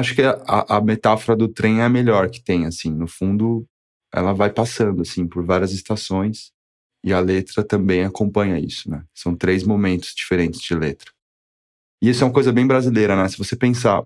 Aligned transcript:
Acho 0.00 0.14
que 0.14 0.22
a, 0.22 0.42
a 0.46 0.80
metáfora 0.80 1.36
do 1.36 1.46
trem 1.46 1.80
é 1.80 1.84
a 1.84 1.88
melhor 1.88 2.30
que 2.30 2.42
tem, 2.42 2.64
assim. 2.64 2.90
No 2.90 3.06
fundo, 3.06 3.66
ela 4.12 4.32
vai 4.32 4.50
passando, 4.50 5.02
assim, 5.02 5.26
por 5.26 5.44
várias 5.44 5.72
estações. 5.72 6.50
E 7.04 7.12
a 7.12 7.20
letra 7.20 7.62
também 7.62 8.04
acompanha 8.04 8.58
isso, 8.58 8.90
né? 8.90 9.04
São 9.14 9.34
três 9.34 9.62
momentos 9.62 10.14
diferentes 10.14 10.60
de 10.60 10.74
letra. 10.74 11.10
E 12.02 12.08
isso 12.08 12.24
é 12.24 12.26
uma 12.26 12.32
coisa 12.32 12.52
bem 12.52 12.66
brasileira, 12.66 13.14
né? 13.14 13.28
Se 13.28 13.38
você 13.38 13.54
pensar 13.54 14.02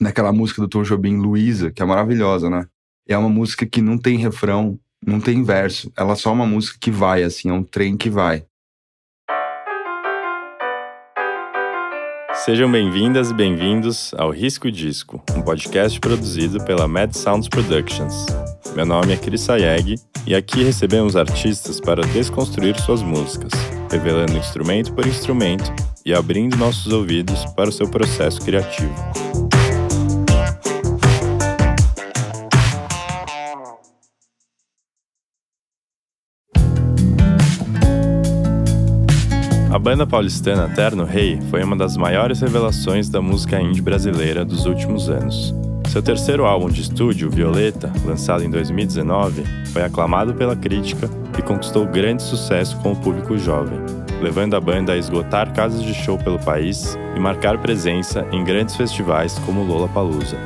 naquela 0.00 0.32
música 0.32 0.62
do 0.62 0.68
Tom 0.68 0.82
Jobim, 0.82 1.16
Luísa, 1.16 1.70
que 1.70 1.82
é 1.82 1.84
maravilhosa, 1.84 2.48
né? 2.48 2.66
É 3.06 3.16
uma 3.16 3.28
música 3.28 3.66
que 3.66 3.82
não 3.82 3.98
tem 3.98 4.16
refrão, 4.16 4.78
não 5.06 5.20
tem 5.20 5.42
verso. 5.42 5.92
Ela 5.96 6.14
é 6.14 6.16
só 6.16 6.32
uma 6.32 6.46
música 6.46 6.78
que 6.80 6.90
vai, 6.90 7.22
assim, 7.22 7.50
é 7.50 7.52
um 7.52 7.62
trem 7.62 7.96
que 7.96 8.08
vai. 8.08 8.46
Sejam 12.44 12.70
bem-vindas 12.70 13.30
e 13.30 13.34
bem-vindos 13.34 14.12
ao 14.18 14.28
Risco 14.28 14.70
Disco, 14.70 15.18
um 15.34 15.40
podcast 15.40 15.98
produzido 15.98 16.62
pela 16.62 16.86
Mad 16.86 17.14
Sounds 17.14 17.48
Productions. 17.48 18.26
Meu 18.76 18.84
nome 18.84 19.14
é 19.14 19.16
Chris 19.16 19.40
Sayeg 19.40 19.94
e 20.26 20.34
aqui 20.34 20.62
recebemos 20.62 21.16
artistas 21.16 21.80
para 21.80 22.02
desconstruir 22.08 22.78
suas 22.78 23.00
músicas, 23.00 23.50
revelando 23.90 24.36
instrumento 24.36 24.92
por 24.92 25.06
instrumento 25.06 25.72
e 26.04 26.12
abrindo 26.12 26.54
nossos 26.58 26.92
ouvidos 26.92 27.46
para 27.56 27.70
o 27.70 27.72
seu 27.72 27.88
processo 27.88 28.42
criativo. 28.42 28.94
A 39.74 39.78
banda 39.80 40.06
paulistana 40.06 40.68
Terno 40.68 41.04
Rei 41.04 41.40
foi 41.50 41.60
uma 41.64 41.74
das 41.74 41.96
maiores 41.96 42.40
revelações 42.40 43.08
da 43.08 43.20
música 43.20 43.60
indie 43.60 43.82
brasileira 43.82 44.44
dos 44.44 44.66
últimos 44.66 45.10
anos. 45.10 45.52
Seu 45.88 46.00
terceiro 46.00 46.44
álbum 46.44 46.68
de 46.68 46.80
estúdio, 46.80 47.28
Violeta, 47.28 47.92
lançado 48.04 48.44
em 48.44 48.50
2019, 48.50 49.42
foi 49.72 49.82
aclamado 49.82 50.32
pela 50.32 50.54
crítica 50.54 51.10
e 51.36 51.42
conquistou 51.42 51.84
grande 51.86 52.22
sucesso 52.22 52.76
com 52.76 52.92
o 52.92 52.96
público 52.96 53.36
jovem, 53.36 53.80
levando 54.22 54.54
a 54.54 54.60
banda 54.60 54.92
a 54.92 54.96
esgotar 54.96 55.52
casas 55.52 55.82
de 55.82 55.92
show 55.92 56.16
pelo 56.18 56.38
país 56.38 56.96
e 57.16 57.18
marcar 57.18 57.58
presença 57.58 58.24
em 58.30 58.44
grandes 58.44 58.76
festivais 58.76 59.40
como 59.40 59.64
Lollapalooza. 59.64 60.36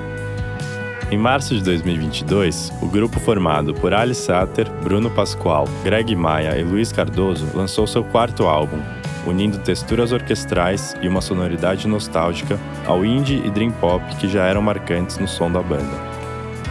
Em 1.10 1.18
março 1.18 1.54
de 1.54 1.62
2022, 1.62 2.72
o 2.80 2.86
grupo 2.86 3.20
formado 3.20 3.74
por 3.74 3.92
Ali 3.92 4.14
Satter, 4.14 4.70
Bruno 4.82 5.10
Pascoal, 5.10 5.66
Greg 5.84 6.16
Maia 6.16 6.58
e 6.58 6.64
Luiz 6.64 6.92
Cardoso 6.92 7.46
lançou 7.54 7.86
seu 7.86 8.04
quarto 8.04 8.44
álbum, 8.44 8.78
unindo 9.26 9.58
texturas 9.58 10.12
orquestrais 10.12 10.94
e 11.02 11.08
uma 11.08 11.20
sonoridade 11.20 11.86
nostálgica 11.86 12.58
ao 12.86 13.04
indie 13.04 13.42
e 13.44 13.50
dream 13.50 13.70
pop 13.72 14.04
que 14.16 14.28
já 14.28 14.46
eram 14.46 14.62
marcantes 14.62 15.18
no 15.18 15.28
som 15.28 15.50
da 15.50 15.62
banda. 15.62 16.18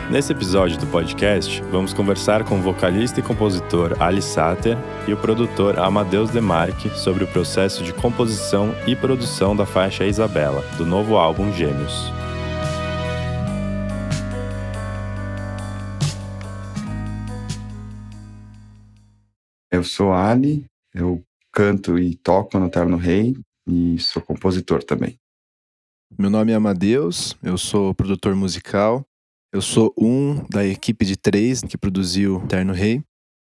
Nesse 0.09 0.31
episódio 0.31 0.79
do 0.79 0.87
podcast, 0.87 1.61
vamos 1.63 1.93
conversar 1.93 2.45
com 2.45 2.59
o 2.59 2.61
vocalista 2.61 3.19
e 3.19 3.23
compositor 3.23 4.01
Ali 4.01 4.21
Sater 4.21 4.77
e 5.05 5.11
o 5.11 5.17
produtor 5.17 5.77
Amadeus 5.77 6.29
Demarque 6.29 6.89
sobre 6.91 7.25
o 7.25 7.27
processo 7.27 7.83
de 7.83 7.91
composição 7.91 8.73
e 8.87 8.95
produção 8.95 9.53
da 9.53 9.65
faixa 9.65 10.05
Isabela, 10.05 10.63
do 10.77 10.85
novo 10.85 11.17
álbum 11.17 11.51
Gêmeos. 11.51 12.09
Eu 19.69 19.83
sou 19.83 20.13
Ali, 20.13 20.65
eu 20.95 21.21
canto 21.57 21.97
e 21.97 22.13
toco 22.13 22.59
no 22.59 22.69
Terno 22.69 22.97
Rei 22.97 23.35
e 23.67 23.97
sou 23.97 24.21
compositor 24.21 24.83
também. 24.83 25.17
Meu 26.15 26.29
nome 26.29 26.51
é 26.51 26.55
Amadeus, 26.55 27.35
eu 27.41 27.57
sou 27.57 27.95
produtor 27.95 28.35
musical, 28.35 29.03
eu 29.51 29.59
sou 29.59 29.91
um 29.97 30.45
da 30.51 30.63
equipe 30.63 31.03
de 31.03 31.17
três 31.17 31.63
que 31.63 31.75
produziu 31.75 32.45
Terno 32.47 32.73
Rei. 32.73 33.01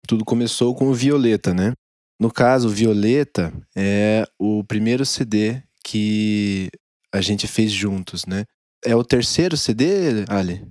Tudo 0.06 0.24
começou 0.24 0.72
com 0.72 0.86
o 0.86 0.94
Violeta, 0.94 1.52
né? 1.52 1.72
No 2.20 2.30
caso, 2.30 2.68
Violeta 2.68 3.52
é 3.76 4.24
o 4.38 4.62
primeiro 4.62 5.04
CD 5.04 5.60
que 5.84 6.70
a 7.12 7.20
gente 7.20 7.48
fez 7.48 7.72
juntos, 7.72 8.24
né? 8.24 8.44
É 8.84 8.94
o 8.94 9.02
terceiro 9.02 9.56
CD, 9.56 10.24
Ali? 10.28 10.64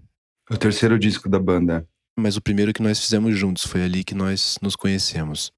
É 0.49 0.53
o 0.53 0.57
terceiro 0.57 0.97
disco 0.97 1.27
da 1.27 1.37
banda. 1.37 1.85
Mas 2.17 2.37
o 2.37 2.41
primeiro 2.41 2.71
que 2.71 2.81
nós 2.81 2.97
fizemos 2.97 3.37
juntos, 3.37 3.65
foi 3.65 3.83
ali 3.83 4.05
que 4.05 4.15
nós 4.15 4.57
nos 4.61 4.77
conhecemos. 4.77 5.51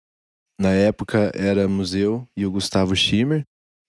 Na 0.60 0.72
época 0.72 1.32
éramos 1.36 1.94
eu 1.94 2.28
e 2.36 2.46
o 2.46 2.52
Gustavo 2.52 2.96
Schimmer. 2.96 3.44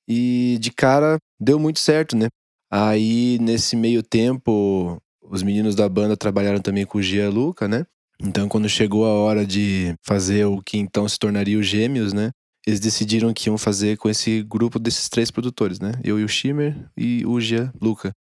E 0.09 0.59
de 0.61 0.71
cara 0.71 1.19
deu 1.41 1.59
muito 1.59 1.79
certo, 1.79 2.17
né? 2.17 2.29
Aí 2.71 3.39
nesse 3.41 3.77
meio 3.77 4.03
tempo, 4.03 4.99
os 5.23 5.43
meninos 5.43 5.75
da 5.75 5.89
banda 5.89 6.17
trabalharam 6.17 6.61
também 6.61 6.85
com 6.85 6.99
o 6.99 7.03
Gia 7.03 7.31
Luca, 7.31 7.67
né? 7.67 7.87
Então 8.21 8.49
quando 8.49 8.69
chegou 8.69 9.07
a 9.07 9.13
hora 9.13 9.47
de 9.47 9.95
fazer 10.03 10.45
o 10.45 10.61
que 10.63 10.77
então 10.77 11.09
se 11.09 11.19
tornaria 11.19 11.59
os 11.59 11.67
Gêmeos, 11.67 12.13
né? 12.13 12.31
Eles 12.67 12.81
decidiram 12.81 13.33
que 13.33 13.49
iam 13.49 13.57
fazer 13.57 13.97
com 13.97 14.11
esse 14.11 14.43
grupo 14.43 14.79
desses 14.79 15.09
três 15.09 15.31
produtores, 15.31 15.81
né? 15.81 15.93
Eu 16.05 16.19
e 16.19 16.25
o 16.25 16.29
Schimmer 16.29 16.91
e 16.97 17.25
o 17.25 17.41
Gia 17.41 17.73
Luca. 17.81 18.13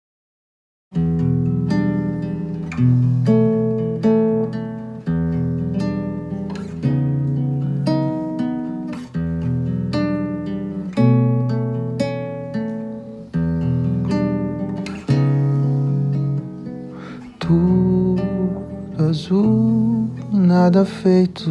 Azul 19.09 20.09
nada 20.33 20.85
feito. 20.85 21.51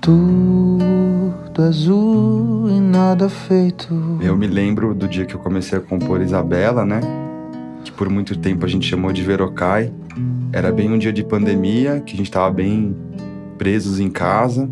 Tudo 0.00 1.62
azul 1.62 2.70
e 2.70 2.80
nada 2.80 3.28
feito. 3.28 4.18
Eu 4.20 4.36
me 4.36 4.46
lembro 4.46 4.94
do 4.94 5.08
dia 5.08 5.24
que 5.24 5.34
eu 5.34 5.40
comecei 5.40 5.78
a 5.78 5.80
compor 5.80 6.20
Isabela, 6.20 6.84
né? 6.84 7.00
Que 7.84 7.90
por 7.90 8.08
muito 8.08 8.38
tempo 8.38 8.64
a 8.64 8.68
gente 8.68 8.86
chamou 8.86 9.12
de 9.12 9.22
Verocai. 9.22 9.92
Era 10.52 10.70
bem 10.70 10.92
um 10.92 10.98
dia 10.98 11.12
de 11.12 11.24
pandemia, 11.24 12.00
que 12.00 12.14
a 12.14 12.16
gente 12.16 12.30
tava 12.30 12.52
bem 12.52 12.94
presos 13.58 13.98
em 13.98 14.10
casa. 14.10 14.70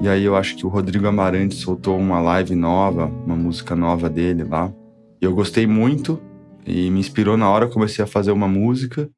E 0.00 0.08
aí 0.08 0.24
eu 0.24 0.34
acho 0.34 0.56
que 0.56 0.66
o 0.66 0.68
Rodrigo 0.68 1.06
Amarante 1.06 1.54
soltou 1.54 1.96
uma 1.96 2.20
live 2.20 2.54
nova, 2.54 3.10
uma 3.24 3.36
música 3.36 3.76
nova 3.76 4.10
dele 4.10 4.44
lá. 4.44 4.72
Eu 5.20 5.34
gostei 5.34 5.66
muito 5.66 6.20
e 6.66 6.90
me 6.90 7.00
inspirou 7.00 7.36
na 7.36 7.48
hora. 7.48 7.68
Comecei 7.68 8.04
a 8.04 8.08
fazer 8.08 8.32
uma 8.32 8.48
música. 8.48 9.08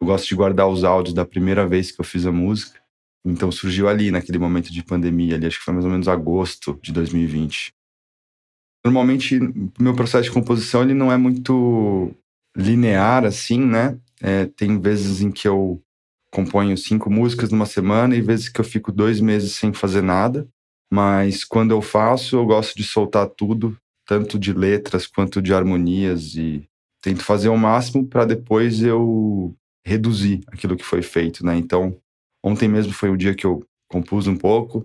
Eu 0.00 0.06
gosto 0.06 0.26
de 0.26 0.34
guardar 0.34 0.68
os 0.68 0.82
áudios 0.82 1.14
da 1.14 1.24
primeira 1.24 1.66
vez 1.66 1.92
que 1.92 2.00
eu 2.00 2.04
fiz 2.04 2.26
a 2.26 2.32
música. 2.32 2.80
Então 3.24 3.50
surgiu 3.50 3.88
ali, 3.88 4.10
naquele 4.10 4.38
momento 4.38 4.72
de 4.72 4.82
pandemia, 4.84 5.34
ali, 5.34 5.46
acho 5.46 5.58
que 5.58 5.64
foi 5.64 5.74
mais 5.74 5.84
ou 5.84 5.90
menos 5.90 6.06
agosto 6.06 6.78
de 6.82 6.92
2020. 6.92 7.72
Normalmente, 8.84 9.40
meu 9.80 9.94
processo 9.94 10.24
de 10.24 10.30
composição 10.30 10.82
ele 10.82 10.94
não 10.94 11.10
é 11.10 11.16
muito 11.16 12.14
linear, 12.56 13.24
assim, 13.24 13.58
né? 13.58 13.98
É, 14.22 14.46
tem 14.46 14.78
vezes 14.78 15.20
em 15.20 15.30
que 15.32 15.48
eu 15.48 15.82
componho 16.32 16.76
cinco 16.78 17.10
músicas 17.10 17.50
numa 17.50 17.66
semana 17.66 18.14
e 18.14 18.20
vezes 18.20 18.48
que 18.48 18.60
eu 18.60 18.64
fico 18.64 18.92
dois 18.92 19.20
meses 19.20 19.52
sem 19.56 19.72
fazer 19.72 20.02
nada. 20.02 20.48
Mas 20.92 21.44
quando 21.44 21.72
eu 21.72 21.82
faço, 21.82 22.36
eu 22.36 22.46
gosto 22.46 22.76
de 22.76 22.84
soltar 22.84 23.28
tudo, 23.28 23.76
tanto 24.06 24.38
de 24.38 24.52
letras 24.52 25.06
quanto 25.06 25.42
de 25.42 25.52
harmonias 25.52 26.36
e 26.36 26.68
tento 27.06 27.22
fazer 27.22 27.48
o 27.48 27.56
máximo 27.56 28.04
para 28.04 28.24
depois 28.24 28.82
eu 28.82 29.54
reduzir 29.86 30.40
aquilo 30.48 30.76
que 30.76 30.84
foi 30.84 31.02
feito, 31.02 31.46
né? 31.46 31.56
Então, 31.56 31.96
ontem 32.44 32.66
mesmo 32.66 32.92
foi 32.92 33.10
o 33.10 33.16
dia 33.16 33.32
que 33.32 33.46
eu 33.46 33.64
compus 33.88 34.26
um 34.26 34.36
pouco, 34.36 34.84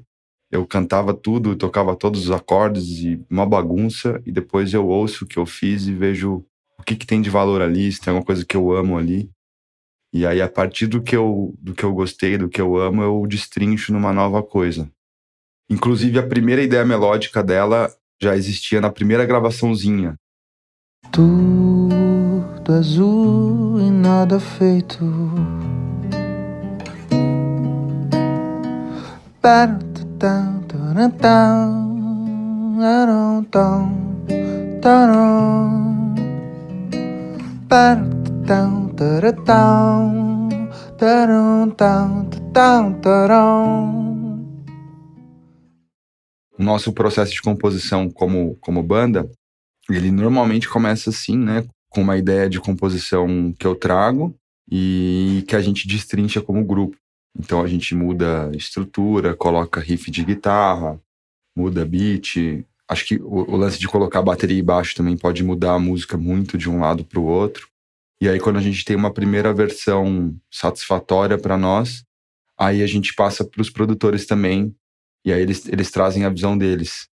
eu 0.52 0.64
cantava 0.68 1.16
tudo, 1.16 1.56
tocava 1.56 1.96
todos 1.96 2.26
os 2.26 2.32
acordes 2.32 3.00
e 3.00 3.26
uma 3.28 3.44
bagunça, 3.44 4.22
e 4.24 4.32
depois 4.32 4.72
eu 4.72 4.88
ouço 4.88 5.26
o 5.26 5.28
que 5.28 5.40
eu 5.40 5.48
fiz 5.48 5.88
e 5.88 5.96
vejo 5.96 6.46
o 6.80 6.84
que, 6.84 6.96
que 6.96 7.08
tem 7.08 7.24
de 7.24 7.30
valor 7.32 7.60
ali, 7.60 7.92
se 7.92 8.00
tem 8.00 8.12
alguma 8.12 8.24
coisa 8.26 8.46
que 8.46 8.56
eu 8.56 8.72
amo 8.72 9.00
ali. 9.00 9.32
E 10.14 10.24
aí, 10.24 10.44
a 10.44 10.48
partir 10.50 10.86
do 10.86 11.02
que 11.02 11.16
eu, 11.16 11.56
do 11.58 11.74
que 11.74 11.84
eu 11.84 11.92
gostei, 11.92 12.38
do 12.38 12.50
que 12.50 12.62
eu 12.62 12.78
amo, 12.78 13.02
eu 13.02 13.26
destrincho 13.28 13.92
numa 13.92 14.14
nova 14.14 14.44
coisa. 14.44 14.88
Inclusive, 15.68 16.20
a 16.20 16.28
primeira 16.28 16.62
ideia 16.62 16.86
melódica 16.86 17.42
dela 17.42 17.92
já 18.22 18.36
existia 18.36 18.80
na 18.80 18.92
primeira 18.92 19.26
gravaçãozinha. 19.26 20.16
Tu 21.12 22.11
tudo 22.42 22.74
azul 22.74 23.80
e 23.80 23.90
nada 23.90 24.40
feito. 24.40 25.06
Nosso 46.58 46.94
processo 46.94 47.34
de 47.34 47.42
composição 47.42 48.10
como, 48.10 48.56
como 48.62 48.84
banda 48.84 49.28
Ele 49.90 50.12
normalmente 50.12 50.70
começa 50.70 51.10
assim, 51.10 51.38
né? 51.38 51.66
Com 51.92 52.02
uma 52.02 52.18
ideia 52.18 52.50
de 52.50 52.60
composição 52.60 53.54
que 53.60 53.68
eu 53.68 53.76
trago 53.76 54.36
e 54.70 55.44
que 55.48 55.56
a 55.56 55.62
gente 55.62 55.88
destrincha 55.88 56.42
como 56.42 56.66
grupo. 56.66 56.98
Então 57.38 57.62
a 57.62 57.68
gente 57.68 57.94
muda 57.94 58.52
estrutura, 58.56 59.36
coloca 59.36 59.80
riff 59.80 60.10
de 60.10 60.24
guitarra, 60.24 61.00
muda 61.56 61.86
beat. 61.86 62.66
Acho 62.88 63.06
que 63.06 63.16
o, 63.18 63.52
o 63.52 63.56
lance 63.56 63.80
de 63.80 63.88
colocar 63.88 64.22
bateria 64.22 64.58
e 64.58 64.64
baixo 64.64 64.96
também 64.96 65.18
pode 65.18 65.44
mudar 65.44 65.74
a 65.74 65.80
música 65.80 66.18
muito 66.18 66.58
de 66.58 66.70
um 66.70 66.80
lado 66.80 67.06
para 67.06 67.20
o 67.20 67.26
outro. 67.26 67.68
E 68.22 68.28
aí 68.28 68.40
quando 68.40 68.58
a 68.58 68.62
gente 68.62 68.86
tem 68.86 68.96
uma 68.96 69.14
primeira 69.14 69.54
versão 69.54 70.36
satisfatória 70.50 71.38
para 71.38 71.58
nós, 71.58 72.04
aí 72.58 72.82
a 72.82 72.88
gente 72.88 73.14
passa 73.14 73.44
para 73.44 73.62
os 73.62 73.70
produtores 73.70 74.26
também 74.26 74.76
e 75.26 75.32
aí 75.32 75.42
eles, 75.42 75.68
eles 75.68 75.92
trazem 75.92 76.26
a 76.26 76.30
visão 76.30 76.58
deles. 76.58 77.08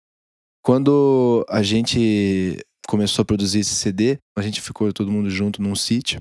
Quando 0.62 1.44
a 1.48 1.62
gente 1.62 2.58
começou 2.86 3.22
a 3.22 3.26
produzir 3.26 3.60
esse 3.60 3.74
CD, 3.74 4.18
a 4.36 4.42
gente 4.42 4.60
ficou 4.60 4.92
todo 4.92 5.10
mundo 5.10 5.30
junto 5.30 5.62
num 5.62 5.74
sítio, 5.74 6.20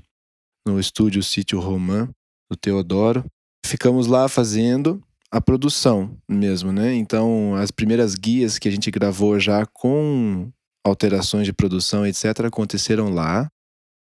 no 0.66 0.80
estúdio 0.80 1.22
Sítio 1.22 1.60
Romã, 1.60 2.08
do 2.50 2.56
Teodoro. 2.56 3.24
Ficamos 3.66 4.06
lá 4.06 4.28
fazendo 4.28 5.02
a 5.30 5.40
produção 5.40 6.16
mesmo, 6.28 6.72
né? 6.72 6.94
Então, 6.94 7.54
as 7.56 7.70
primeiras 7.70 8.14
guias 8.14 8.58
que 8.58 8.68
a 8.68 8.70
gente 8.70 8.90
gravou 8.90 9.38
já 9.40 9.66
com 9.66 10.50
alterações 10.84 11.46
de 11.46 11.52
produção, 11.52 12.06
etc., 12.06 12.44
aconteceram 12.46 13.08
lá. 13.08 13.48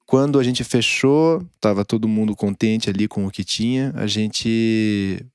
Quando 0.06 0.40
a 0.40 0.44
gente 0.44 0.64
fechou, 0.64 1.46
estava 1.56 1.84
todo 1.84 2.08
mundo 2.08 2.36
contente 2.36 2.90
ali 2.90 3.08
com 3.08 3.26
o 3.26 3.32
que 3.32 3.44
tinha, 3.44 3.92
a 3.96 4.08
gente 4.08 5.26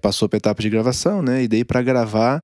passou 0.00 0.28
para 0.28 0.38
etapa 0.38 0.62
de 0.62 0.70
gravação, 0.70 1.20
né? 1.20 1.42
E 1.42 1.48
daí 1.48 1.64
para 1.64 1.82
gravar, 1.82 2.40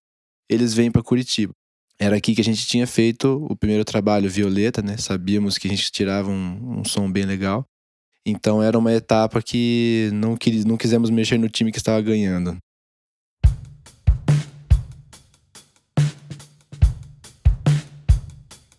eles 0.49 0.75
vêm 0.75 0.91
para 0.91 1.03
Curitiba. 1.03 1.55
Era 2.03 2.17
aqui 2.17 2.35
que 2.35 2.41
a 2.41 2.45
gente 2.45 2.67
tinha 2.67 2.87
feito 2.87 3.47
o 3.51 3.55
primeiro 3.55 3.85
trabalho 3.85 4.31
Violeta, 4.31 4.81
né? 4.81 4.97
Sabíamos 4.97 5.59
que 5.59 5.69
a 5.69 5.71
gente 5.71 5.93
tirava 5.93 6.31
um, 6.31 6.79
um 6.81 6.85
som 6.85 7.13
bem 7.13 7.27
legal. 7.27 7.67
Então 8.25 8.63
era 8.63 8.79
uma 8.79 8.91
etapa 8.91 9.43
que 9.43 10.09
não, 10.15 10.35
quis, 10.35 10.65
não 10.65 10.79
quisemos 10.79 11.11
mexer 11.11 11.39
no 11.39 11.47
time 11.47 11.71
que 11.71 11.77
estava 11.77 12.01
ganhando. 12.01 12.57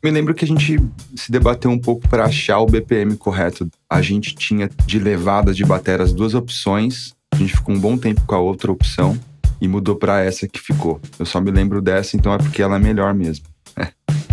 Me 0.04 0.10
lembro 0.10 0.34
que 0.34 0.44
a 0.44 0.48
gente 0.48 0.80
se 1.16 1.32
debateu 1.32 1.70
um 1.70 1.78
pouco 1.78 2.10
para 2.10 2.26
achar 2.26 2.58
o 2.58 2.66
BPM 2.66 3.16
correto. 3.18 3.70
A 3.88 4.02
gente 4.02 4.34
tinha 4.34 4.68
de 4.68 4.98
levada 4.98 5.54
de 5.54 5.64
bateria 5.64 6.04
as 6.04 6.12
duas 6.12 6.34
opções. 6.34 7.14
A 7.32 7.36
gente 7.36 7.54
ficou 7.54 7.76
um 7.76 7.80
bom 7.80 7.96
tempo 7.96 8.26
com 8.26 8.34
a 8.34 8.40
outra 8.40 8.72
opção 8.72 9.16
e 9.62 9.68
mudou 9.68 9.96
para 9.96 10.22
essa 10.24 10.48
que 10.48 10.60
ficou. 10.60 11.00
Eu 11.20 11.26
só 11.26 11.40
me 11.40 11.52
lembro 11.52 11.82
dessa, 11.82 12.18
então 12.18 12.34
é 12.34 12.38
porque 12.38 12.62
ela 12.62 12.76
é 12.78 12.80
melhor 12.80 13.14
mesmo. 13.14 13.46
É. 13.78 13.90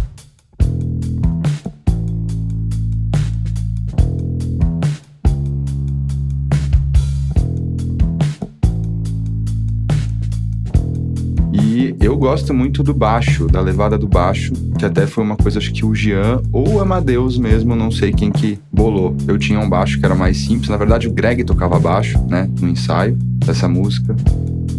E 11.60 11.94
eu 12.00 12.16
gosto 12.16 12.52
muito 12.52 12.82
do 12.82 12.92
baixo, 12.92 13.46
da 13.46 13.60
levada 13.60 13.96
do 13.96 14.08
baixo, 14.08 14.52
que 14.78 14.84
até 14.84 15.06
foi 15.06 15.22
uma 15.22 15.36
coisa 15.36 15.58
acho 15.58 15.72
que 15.72 15.84
o 15.84 15.94
Jean 15.94 16.42
ou 16.52 16.74
o 16.74 16.80
Amadeus 16.80 17.38
mesmo, 17.38 17.76
não 17.76 17.90
sei 17.90 18.12
quem 18.12 18.32
que 18.32 18.58
bolou. 18.72 19.16
Eu 19.26 19.38
tinha 19.38 19.60
um 19.60 19.68
baixo 19.68 19.98
que 19.98 20.04
era 20.04 20.14
mais 20.14 20.38
simples, 20.38 20.68
na 20.68 20.76
verdade 20.76 21.06
o 21.06 21.12
Greg 21.12 21.44
tocava 21.44 21.78
baixo, 21.78 22.18
né, 22.28 22.50
no 22.60 22.68
ensaio 22.68 23.16
dessa 23.44 23.68
música. 23.68 24.16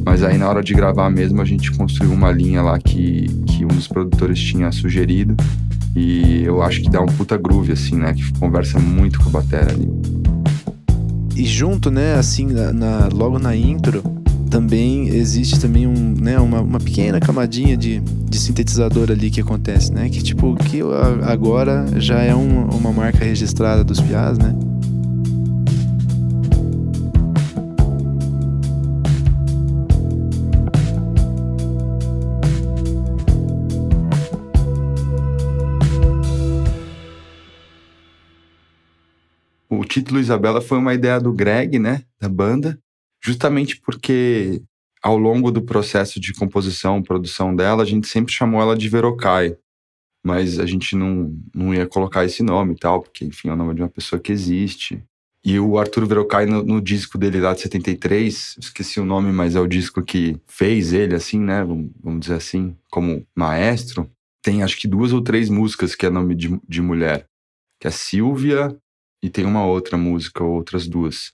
Mas 0.05 0.23
aí 0.23 0.37
na 0.37 0.47
hora 0.47 0.63
de 0.63 0.73
gravar 0.73 1.09
mesmo 1.09 1.41
a 1.41 1.45
gente 1.45 1.71
construiu 1.71 2.11
uma 2.13 2.31
linha 2.31 2.61
lá 2.61 2.79
que, 2.79 3.27
que 3.45 3.65
um 3.65 3.69
dos 3.69 3.87
produtores 3.87 4.39
tinha 4.39 4.71
sugerido. 4.71 5.35
E 5.95 6.43
eu 6.43 6.61
acho 6.61 6.81
que 6.81 6.89
dá 6.89 7.01
um 7.01 7.07
puta 7.07 7.37
groove, 7.37 7.71
assim, 7.71 7.95
né? 7.95 8.13
Que 8.13 8.31
conversa 8.39 8.79
muito 8.79 9.19
com 9.19 9.29
a 9.29 9.31
bateria 9.33 9.73
ali. 9.73 9.89
E 11.35 11.45
junto, 11.45 11.89
né, 11.89 12.15
assim, 12.15 12.47
na, 12.47 12.73
na, 12.73 13.09
logo 13.13 13.39
na 13.39 13.55
intro, 13.55 14.03
também 14.49 15.07
existe 15.09 15.59
também 15.59 15.87
um, 15.87 16.15
né, 16.19 16.39
uma, 16.39 16.59
uma 16.61 16.79
pequena 16.79 17.19
camadinha 17.19 17.77
de, 17.77 17.99
de 17.99 18.39
sintetizador 18.39 19.11
ali 19.11 19.29
que 19.29 19.39
acontece, 19.39 19.93
né? 19.93 20.09
Que 20.09 20.21
tipo, 20.21 20.55
que 20.55 20.81
agora 21.23 21.85
já 21.97 22.19
é 22.19 22.35
um, 22.35 22.65
uma 22.69 22.91
marca 22.91 23.23
registrada 23.23 23.83
dos 23.83 24.01
Piás, 24.01 24.37
né? 24.37 24.53
Título 39.89 40.19
Isabela 40.19 40.61
foi 40.61 40.77
uma 40.77 40.93
ideia 40.93 41.19
do 41.19 41.33
Greg, 41.33 41.79
né, 41.79 42.03
da 42.19 42.29
banda, 42.29 42.79
justamente 43.21 43.79
porque 43.81 44.61
ao 45.01 45.17
longo 45.17 45.51
do 45.51 45.61
processo 45.61 46.19
de 46.19 46.33
composição, 46.33 47.01
produção 47.01 47.55
dela, 47.55 47.83
a 47.83 47.85
gente 47.85 48.07
sempre 48.07 48.33
chamou 48.33 48.61
ela 48.61 48.77
de 48.77 48.87
Verocai, 48.87 49.57
mas 50.23 50.59
a 50.59 50.65
gente 50.65 50.95
não, 50.95 51.33
não 51.55 51.73
ia 51.73 51.87
colocar 51.87 52.25
esse 52.25 52.43
nome 52.43 52.73
e 52.73 52.77
tal, 52.77 53.01
porque, 53.01 53.25
enfim, 53.25 53.49
é 53.49 53.53
o 53.53 53.55
nome 53.55 53.73
de 53.73 53.81
uma 53.81 53.89
pessoa 53.89 54.19
que 54.19 54.31
existe. 54.31 55.01
E 55.43 55.57
o 55.57 55.77
Arthur 55.77 56.05
Verocai, 56.05 56.45
no, 56.45 56.61
no, 56.63 56.81
disco 56.81 57.17
dele 57.17 57.39
lá 57.39 57.53
de 57.53 57.61
73, 57.61 58.57
esqueci 58.59 58.99
o 58.99 59.05
nome, 59.05 59.31
mas 59.31 59.55
é 59.55 59.59
o 59.59 59.67
disco 59.67 60.03
que 60.03 60.37
fez 60.45 60.91
ele, 60.91 61.15
assim, 61.15 61.39
né, 61.39 61.63
vamos, 61.63 62.19
dizer 62.19 62.35
assim, 62.35 62.75
como 62.91 63.25
maestro, 63.33 64.09
tem 64.43 64.63
acho 64.63 64.77
que 64.77 64.87
duas 64.87 65.13
ou 65.13 65.21
três 65.21 65.49
músicas 65.49 65.95
que 65.95 66.05
é 66.05 66.09
nome 66.09 66.35
de, 66.35 66.59
de 66.67 66.81
mulher, 66.81 67.25
que 67.79 67.87
é 67.87 67.91
Silvia, 67.91 68.77
e 69.21 69.29
tem 69.29 69.45
uma 69.45 69.65
outra 69.65 69.97
música, 69.97 70.43
outras 70.43 70.87
duas. 70.87 71.33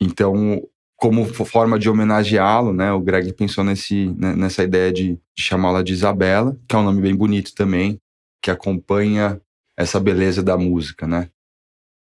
Então, 0.00 0.62
como 0.96 1.24
forma 1.24 1.78
de 1.78 1.88
homenageá-lo, 1.88 2.72
né, 2.72 2.92
o 2.92 3.00
Greg 3.00 3.32
pensou 3.32 3.62
nesse, 3.62 4.08
né, 4.16 4.34
nessa 4.34 4.64
ideia 4.64 4.92
de, 4.92 5.18
chamá-la 5.38 5.82
de 5.82 5.92
Isabela, 5.92 6.58
que 6.68 6.74
é 6.74 6.78
um 6.78 6.82
nome 6.82 7.00
bem 7.00 7.14
bonito 7.14 7.54
também, 7.54 8.00
que 8.42 8.50
acompanha 8.50 9.40
essa 9.76 10.00
beleza 10.00 10.42
da 10.42 10.58
música, 10.58 11.06
né? 11.06 11.30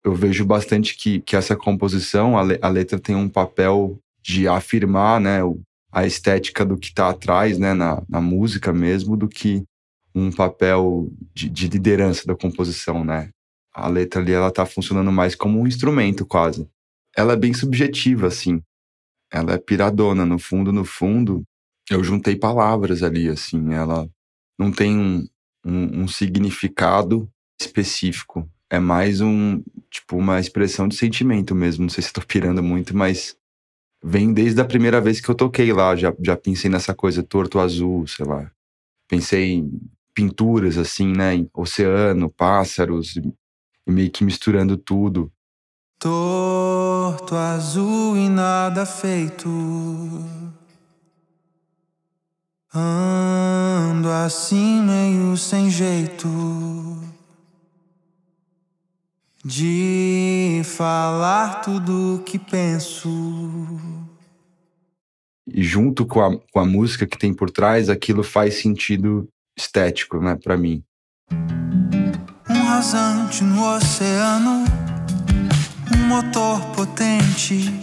Eu 0.02 0.14
vejo 0.14 0.44
bastante 0.46 0.96
que, 0.96 1.20
que 1.20 1.37
essa 1.37 1.55
composição, 1.55 2.38
a, 2.38 2.43
le, 2.43 2.58
a 2.62 2.69
letra 2.69 2.99
tem 2.99 3.14
um 3.14 3.28
papel 3.28 3.99
de 4.22 4.49
afirmar, 4.49 5.20
né, 5.20 5.44
o, 5.44 5.60
a 5.93 6.06
estética 6.06 6.64
do 6.64 6.78
que 6.78 6.88
está 6.88 7.10
atrás, 7.10 7.58
né, 7.58 7.75
na, 7.75 8.02
na 8.08 8.20
música 8.22 8.72
mesmo, 8.72 9.16
do 9.16 9.28
que 9.28 9.64
um 10.14 10.32
papel 10.32 11.10
de, 11.34 11.50
de 11.50 11.69
liderança 11.69 12.26
da 12.26 12.34
composição, 12.34 13.05
né? 13.05 13.31
A 13.78 13.88
letra 13.88 14.20
ali 14.20 14.32
ela 14.32 14.50
tá 14.50 14.67
funcionando 14.67 15.12
mais 15.12 15.34
como 15.34 15.60
um 15.60 15.67
instrumento 15.67 16.26
quase. 16.26 16.69
Ela 17.17 17.34
é 17.34 17.36
bem 17.36 17.55
subjetiva 17.55 18.26
assim. 18.26 18.60
Ela 19.32 19.55
é 19.55 19.58
piradona 19.58 20.24
no 20.26 20.38
fundo, 20.38 20.72
no 20.72 20.84
fundo. 20.84 21.44
Eu 21.91 22.03
juntei 22.03 22.36
palavras 22.36 23.03
ali 23.03 23.29
assim. 23.29 23.72
Ela 23.72 24.08
não 24.58 24.72
tem 24.72 24.98
um, 24.98 25.26
um, 25.64 26.03
um 26.03 26.08
significado 26.08 27.31
específico. 27.60 28.48
É 28.70 28.79
mais 28.79 29.20
um 29.20 29.62
tipo 29.91 30.17
uma 30.17 30.41
expressão 30.41 30.88
de 30.88 30.96
sentimento 30.96 31.55
mesmo. 31.55 31.82
Não 31.82 31.91
sei 31.91 32.03
se 32.03 32.08
estou 32.08 32.24
pirando 32.24 32.62
muito, 32.62 32.96
mas 32.96 33.36
vem 34.03 34.32
desde 34.32 34.60
a 34.60 34.64
primeira 34.64 35.00
vez 35.00 35.20
que 35.20 35.29
eu 35.29 35.34
toquei 35.34 35.72
lá. 35.72 35.94
Já, 35.94 36.12
já 36.20 36.36
pensei 36.36 36.70
nessa 36.70 36.94
coisa 36.94 37.22
torto 37.22 37.58
azul, 37.58 38.06
sei 38.06 38.26
lá. 38.26 38.50
Pensei 39.08 39.53
em 39.53 39.81
pinturas 40.14 40.76
assim, 40.76 41.12
né? 41.12 41.46
Oceano, 41.55 42.29
pássaros, 42.29 43.14
e 43.88 43.90
meio 43.90 44.10
que 44.10 44.22
misturando 44.22 44.76
tudo. 44.76 45.32
Torto, 45.98 47.34
azul 47.34 48.16
e 48.16 48.28
nada 48.28 48.84
feito. 48.86 49.48
Ando 52.72 54.10
assim 54.10 54.82
meio 54.82 55.36
sem 55.36 55.70
jeito 55.70 56.28
de 59.44 60.60
falar 60.64 61.62
tudo 61.62 62.22
que 62.24 62.38
penso. 62.38 63.08
E 65.46 65.62
junto 65.64 66.04
com 66.04 66.20
a, 66.20 66.38
com 66.52 66.60
a 66.60 66.64
música 66.66 67.06
que 67.06 67.16
tem 67.16 67.32
por 67.32 67.50
trás, 67.50 67.88
aquilo 67.88 68.22
faz 68.22 68.60
sentido 68.60 69.26
estético, 69.56 70.20
né, 70.20 70.36
para 70.36 70.56
mim 70.58 70.84
rasante 72.79 73.43
no 73.43 73.75
oceano, 73.75 74.65
um 75.93 76.06
motor 76.06 76.65
potente. 76.77 77.75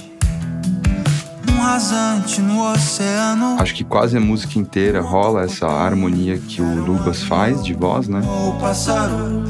Um 1.52 1.60
rasante 1.60 2.40
no 2.40 2.72
oceano. 2.72 3.58
Acho 3.60 3.76
que 3.76 3.84
quase 3.84 4.16
a 4.16 4.22
música 4.22 4.58
inteira 4.58 5.02
rola 5.02 5.44
essa 5.44 5.68
harmonia 5.68 6.38
que 6.38 6.62
o 6.62 6.86
Lubas 6.86 7.22
faz 7.24 7.62
de 7.62 7.74
voz, 7.74 8.08
né? 8.08 8.22
O 8.22 8.58
pássaro 8.58 9.44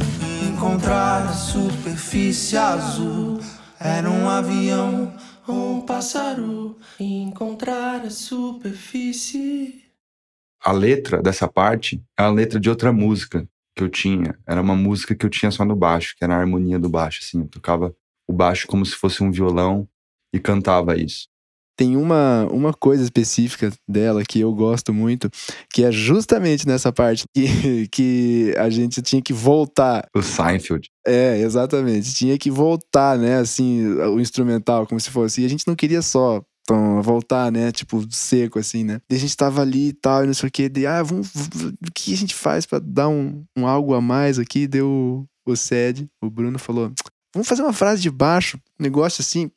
encontrar 0.50 1.28
a 1.28 1.34
superfície 1.34 2.58
azul. 2.58 3.40
Era 3.80 4.10
um 4.10 4.28
avião 4.28 5.14
ou 5.48 5.76
um 5.76 5.82
pássaro 5.82 6.76
encontrar 7.00 8.02
a 8.04 8.10
superfície. 8.10 9.84
A 10.64 10.72
letra 10.72 11.22
dessa 11.22 11.48
parte 11.48 12.02
é 12.18 12.24
a 12.24 12.30
letra 12.32 12.60
de 12.60 12.68
outra 12.68 12.92
música 12.92 13.48
que 13.76 13.84
eu 13.84 13.90
tinha 13.90 14.38
era 14.48 14.62
uma 14.62 14.76
música 14.76 15.14
que 15.14 15.26
eu 15.26 15.30
tinha 15.30 15.52
só 15.52 15.66
no 15.66 15.76
baixo, 15.76 16.16
que 16.18 16.24
era 16.24 16.36
a 16.36 16.40
harmonia 16.40 16.80
do 16.80 16.90
baixo, 16.90 17.20
assim. 17.22 17.42
Eu 17.42 17.48
tocava 17.48 17.94
o 18.28 18.34
baixo 18.34 18.68
como 18.68 18.86
se 18.86 18.96
fosse 18.96 19.24
um 19.24 19.32
violão 19.32 19.88
e 20.34 20.40
cantava 20.40 20.98
isso. 20.98 21.28
Tem 21.78 21.98
uma, 21.98 22.48
uma 22.52 22.74
coisa 22.74 23.04
específica 23.04 23.70
dela 23.86 24.24
que 24.24 24.40
eu 24.40 24.54
gosto 24.54 24.94
muito, 24.94 25.30
que 25.74 25.84
é 25.84 25.92
justamente 25.92 26.66
nessa 26.66 26.92
parte 26.92 27.26
que, 27.36 27.88
que 27.92 28.54
a 28.58 28.70
gente 28.70 29.02
tinha 29.02 29.22
que 29.22 29.34
voltar. 29.34 30.08
O 30.16 30.22
Seinfeld. 30.22 30.90
É, 31.06 31.38
exatamente. 31.40 32.14
Tinha 32.16 32.38
que 32.38 32.50
voltar, 32.50 33.18
né? 33.18 33.40
Assim, 33.40 33.86
o 33.88 34.22
instrumental, 34.22 34.88
como 34.88 35.02
se 35.02 35.10
fosse. 35.10 35.42
E 35.42 35.46
a 35.46 35.50
gente 35.50 35.68
não 35.68 35.76
queria 35.76 36.02
só 36.02 36.42
então, 36.66 37.00
voltar, 37.04 37.52
né? 37.52 37.72
Tipo, 37.72 38.04
seco, 38.10 38.58
assim, 38.58 38.84
né? 38.84 39.00
E 39.08 39.16
a 39.16 39.20
gente 39.20 39.38
tava 39.38 39.62
ali 39.62 39.90
e 39.90 39.94
tal, 39.94 40.24
e 40.24 40.28
não 40.28 40.34
sei 40.34 40.50
o 40.50 40.52
que. 40.52 40.68
De, 40.68 40.88
ah, 40.88 41.04
vamos, 41.04 41.30
o 41.30 41.92
que 41.94 42.12
a 42.12 42.18
gente 42.18 42.34
faz 42.34 42.66
pra 42.66 42.80
dar 42.80 43.08
um, 43.08 43.44
um 43.56 43.68
algo 43.68 43.94
a 43.94 44.02
mais 44.02 44.40
aqui? 44.40 44.68
Deu 44.68 45.28
o 45.46 45.56
Sed, 45.56 46.08
o 46.22 46.30
Bruno 46.30 46.58
falou: 46.58 46.92
vamos 47.34 47.48
fazer 47.48 47.62
uma 47.62 47.72
frase 47.72 48.02
de 48.02 48.10
baixo, 48.10 48.58
um 48.80 48.84
negócio 48.84 49.22
assim. 49.22 49.52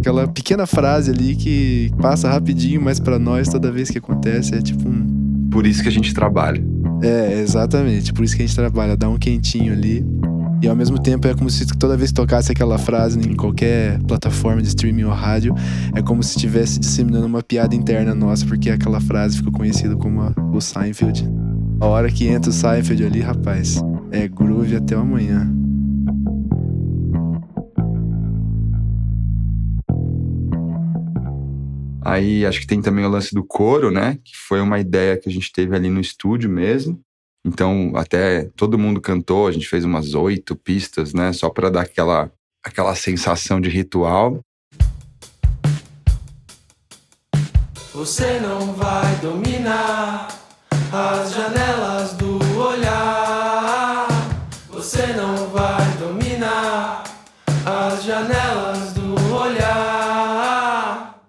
Aquela 0.00 0.28
pequena 0.28 0.66
frase 0.66 1.10
ali 1.10 1.34
que 1.34 1.90
passa 2.00 2.28
rapidinho, 2.28 2.80
mas 2.80 3.00
para 3.00 3.18
nós, 3.18 3.48
toda 3.48 3.72
vez 3.72 3.90
que 3.90 3.98
acontece, 3.98 4.54
é 4.54 4.60
tipo 4.60 4.86
um. 4.86 5.48
Por 5.50 5.66
isso 5.66 5.82
que 5.82 5.88
a 5.88 5.92
gente 5.92 6.12
trabalha. 6.12 6.62
É, 7.02 7.40
exatamente. 7.40 8.12
Por 8.12 8.24
isso 8.24 8.36
que 8.36 8.42
a 8.42 8.46
gente 8.46 8.54
trabalha, 8.54 8.94
dá 8.94 9.08
um 9.08 9.18
quentinho 9.18 9.72
ali. 9.72 10.04
E 10.62 10.68
ao 10.68 10.74
mesmo 10.74 10.98
tempo 10.98 11.28
é 11.28 11.34
como 11.34 11.50
se 11.50 11.66
toda 11.66 11.96
vez 11.96 12.10
que 12.10 12.16
tocasse 12.16 12.50
aquela 12.50 12.78
frase 12.78 13.18
em 13.18 13.34
qualquer 13.34 14.00
plataforma 14.02 14.62
de 14.62 14.68
streaming 14.68 15.04
ou 15.04 15.12
rádio, 15.12 15.54
é 15.94 16.02
como 16.02 16.22
se 16.22 16.36
estivesse 16.36 16.80
disseminando 16.80 17.26
uma 17.26 17.42
piada 17.42 17.74
interna 17.74 18.14
nossa, 18.14 18.44
porque 18.46 18.70
aquela 18.70 19.00
frase 19.00 19.36
ficou 19.36 19.52
conhecida 19.52 19.94
como 19.96 20.22
a, 20.22 20.34
o 20.52 20.60
Seinfeld. 20.60 21.28
A 21.80 21.86
hora 21.86 22.10
que 22.10 22.26
entra 22.26 22.50
o 22.50 22.52
Seinfeld 22.52 23.04
ali, 23.04 23.20
rapaz, 23.20 23.80
é 24.10 24.26
groove 24.26 24.76
até 24.76 24.94
amanhã. 24.94 25.52
Aí 32.02 32.46
acho 32.46 32.60
que 32.60 32.66
tem 32.66 32.80
também 32.80 33.04
o 33.04 33.08
lance 33.08 33.34
do 33.34 33.44
coro, 33.44 33.90
né? 33.90 34.16
Que 34.24 34.36
foi 34.48 34.60
uma 34.60 34.78
ideia 34.78 35.18
que 35.18 35.28
a 35.28 35.32
gente 35.32 35.52
teve 35.52 35.74
ali 35.74 35.90
no 35.90 36.00
estúdio 36.00 36.48
mesmo. 36.48 37.00
Então, 37.46 37.92
até 37.94 38.50
todo 38.56 38.76
mundo 38.76 39.00
cantou, 39.00 39.46
a 39.46 39.52
gente 39.52 39.68
fez 39.68 39.84
umas 39.84 40.14
oito 40.14 40.56
pistas, 40.56 41.14
né? 41.14 41.32
Só 41.32 41.48
para 41.48 41.70
dar 41.70 41.82
aquela, 41.82 42.28
aquela 42.60 42.92
sensação 42.96 43.60
de 43.60 43.68
ritual. 43.68 44.40
Você 47.94 48.40
não 48.40 48.72
vai 48.72 49.14
dominar 49.22 50.26
as 50.92 51.32
janelas 51.32 52.14
do 52.14 52.36
olhar. 52.58 54.08
Você 54.70 55.06
não 55.12 55.48
vai 55.50 55.88
dominar 56.00 57.04
as 57.64 58.02
janelas 58.02 58.92
do 58.92 59.14
olhar. 59.32 61.22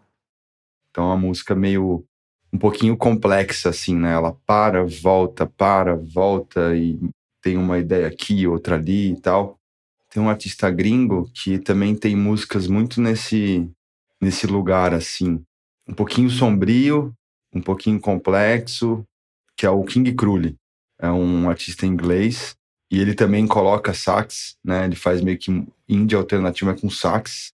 Então, 0.90 1.04
é 1.04 1.08
uma 1.10 1.18
música 1.18 1.54
meio 1.54 2.04
um 2.52 2.58
pouquinho 2.58 2.96
complexa, 2.98 3.70
assim, 3.70 3.96
né? 3.96 4.14
Ela 4.14 4.34
para, 4.46 4.86
volta, 4.86 5.46
para, 5.46 5.96
volta 5.96 6.76
e 6.76 7.00
tem 7.42 7.58
uma 7.58 7.78
ideia 7.78 8.08
aqui, 8.08 8.48
outra 8.48 8.76
ali 8.76 9.12
e 9.12 9.22
tal. 9.22 9.58
Tem 10.10 10.22
um 10.22 10.30
artista 10.30 10.70
gringo 10.70 11.30
que 11.34 11.60
também 11.60 11.96
tem 11.96 12.16
músicas 12.16 12.68
muito 12.68 13.02
nesse, 13.02 13.70
nesse 14.22 14.48
lugar, 14.48 14.94
assim. 14.94 15.44
Um 15.88 15.94
pouquinho 15.94 16.30
sombrio, 16.30 17.14
um 17.54 17.62
pouquinho 17.62 18.00
complexo, 18.00 19.04
que 19.56 19.66
é 19.66 19.70
o 19.70 19.84
King 19.84 20.14
Krully. 20.14 20.56
É 21.00 21.10
um 21.10 21.50
artista 21.50 21.86
inglês 21.86 22.56
e 22.92 23.00
ele 23.00 23.14
também 23.14 23.46
coloca 23.46 23.94
sax, 23.94 24.56
né? 24.64 24.86
Ele 24.86 24.96
faz 24.96 25.22
meio 25.22 25.38
que 25.38 25.66
indie 25.88 26.16
alternativa 26.16 26.74
com 26.74 26.90
sax. 26.90 27.52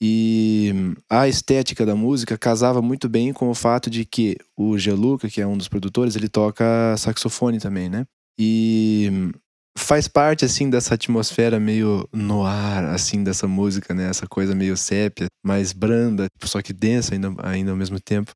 E 0.00 0.72
a 1.08 1.26
estética 1.26 1.86
da 1.86 1.94
música 1.94 2.36
casava 2.36 2.82
muito 2.82 3.08
bem 3.08 3.32
com 3.32 3.48
o 3.48 3.54
fato 3.54 3.88
de 3.88 4.04
que 4.04 4.36
o 4.56 4.76
Geluca, 4.76 5.28
que 5.28 5.40
é 5.40 5.46
um 5.46 5.56
dos 5.56 5.68
produtores, 5.68 6.16
ele 6.16 6.28
toca 6.28 6.94
saxofone 6.98 7.58
também, 7.58 7.88
né? 7.88 8.04
E 8.38 9.30
faz 9.78 10.08
parte 10.08 10.44
assim 10.44 10.68
dessa 10.68 10.94
atmosfera 10.94 11.60
meio 11.60 12.08
no 12.12 12.44
ar 12.44 12.84
assim 12.86 13.22
dessa 13.22 13.46
música, 13.48 13.94
né? 13.94 14.08
Essa 14.08 14.26
coisa 14.26 14.54
meio 14.54 14.76
sépia, 14.76 15.26
mais 15.44 15.72
branda, 15.72 16.26
só 16.44 16.60
que 16.60 16.72
densa 16.72 17.14
ainda, 17.14 17.34
ainda 17.42 17.70
ao 17.70 17.76
mesmo 17.76 17.98
tempo. 17.98 18.32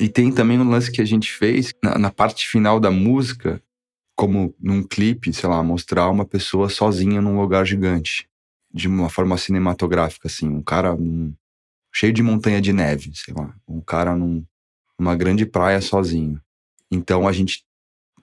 E 0.00 0.08
tem 0.08 0.32
também 0.32 0.58
um 0.58 0.66
lance 0.66 0.90
que 0.90 1.02
a 1.02 1.04
gente 1.04 1.30
fez 1.30 1.74
na, 1.84 1.98
na, 1.98 2.10
parte 2.10 2.48
final 2.48 2.80
da 2.80 2.90
música, 2.90 3.62
como 4.16 4.54
num 4.58 4.82
clipe, 4.82 5.30
sei 5.30 5.46
lá, 5.46 5.62
mostrar 5.62 6.08
uma 6.08 6.24
pessoa 6.24 6.70
sozinha 6.70 7.20
num 7.20 7.38
lugar 7.38 7.66
gigante, 7.66 8.26
de 8.72 8.88
uma 8.88 9.10
forma 9.10 9.36
cinematográfica, 9.36 10.26
assim, 10.26 10.48
um 10.48 10.62
cara 10.62 10.94
um, 10.94 11.34
cheio 11.92 12.14
de 12.14 12.22
montanha 12.22 12.62
de 12.62 12.72
neve, 12.72 13.12
sei 13.14 13.34
lá, 13.34 13.54
um 13.68 13.82
cara 13.82 14.16
num, 14.16 14.42
numa 14.98 15.14
grande 15.14 15.44
praia 15.44 15.82
sozinho. 15.82 16.40
Então 16.90 17.28
a 17.28 17.32
gente 17.32 17.62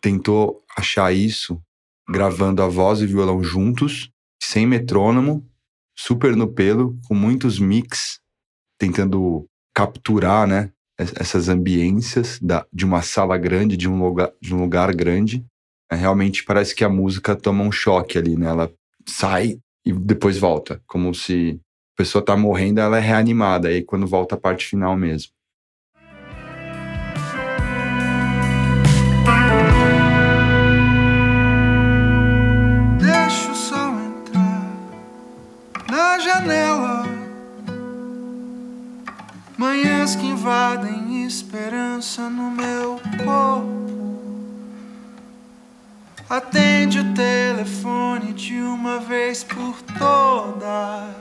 tentou 0.02 0.64
achar 0.76 1.14
isso 1.14 1.62
gravando 2.10 2.64
a 2.64 2.68
voz 2.68 3.02
e 3.02 3.06
o 3.06 3.08
violão 3.08 3.44
juntos, 3.44 4.10
sem 4.42 4.66
metrônomo, 4.66 5.48
super 5.96 6.36
no 6.36 6.48
pelo, 6.48 6.98
com 7.08 7.14
muitos 7.14 7.60
mix, 7.60 8.20
tentando 8.80 9.48
capturar, 9.76 10.48
né, 10.48 10.72
essas 10.98 11.48
ambiências 11.48 12.40
da, 12.42 12.66
de 12.74 12.84
uma 12.86 13.02
sala 13.02 13.38
grande, 13.38 13.78
de 13.78 13.88
um 13.88 14.02
lugar, 14.02 14.32
de 14.42 14.54
um 14.54 14.60
lugar 14.60 14.94
grande. 14.96 15.46
É, 15.92 15.96
realmente 15.96 16.44
parece 16.44 16.76
que 16.76 16.84
a 16.84 16.90
música 16.90 17.36
toma 17.36 17.64
um 17.64 17.72
choque 17.72 18.18
ali, 18.18 18.36
né? 18.36 18.48
Ela 18.48 18.72
sai 19.08 19.60
e 19.86 19.94
depois 19.94 20.38
volta, 20.38 20.82
como 20.86 21.14
se 21.14 21.60
a 21.94 21.98
pessoa 21.98 22.24
tá 22.24 22.36
morrendo, 22.36 22.82
ela 22.82 22.98
é 22.98 23.02
reanimada, 23.02 23.70
aí 23.70 23.82
quando 23.82 24.06
volta 24.06 24.36
a 24.36 24.38
parte 24.38 24.66
final 24.66 24.98
mesmo. 24.98 25.32
Deixa 33.00 33.52
o 33.52 33.56
sol 33.56 33.94
entrar 34.00 34.74
na 35.90 36.20
janela 36.20 36.98
Manhãs 40.08 40.16
que 40.16 40.26
invadem 40.26 41.26
esperança 41.26 42.30
no 42.30 42.50
meu 42.50 42.98
corpo. 43.26 44.22
Atende 46.30 47.02
o 47.02 47.14
telefone 47.14 48.32
de 48.32 48.54
uma 48.54 49.02
vez 49.02 49.44
por 49.44 49.76
todas. 50.00 51.14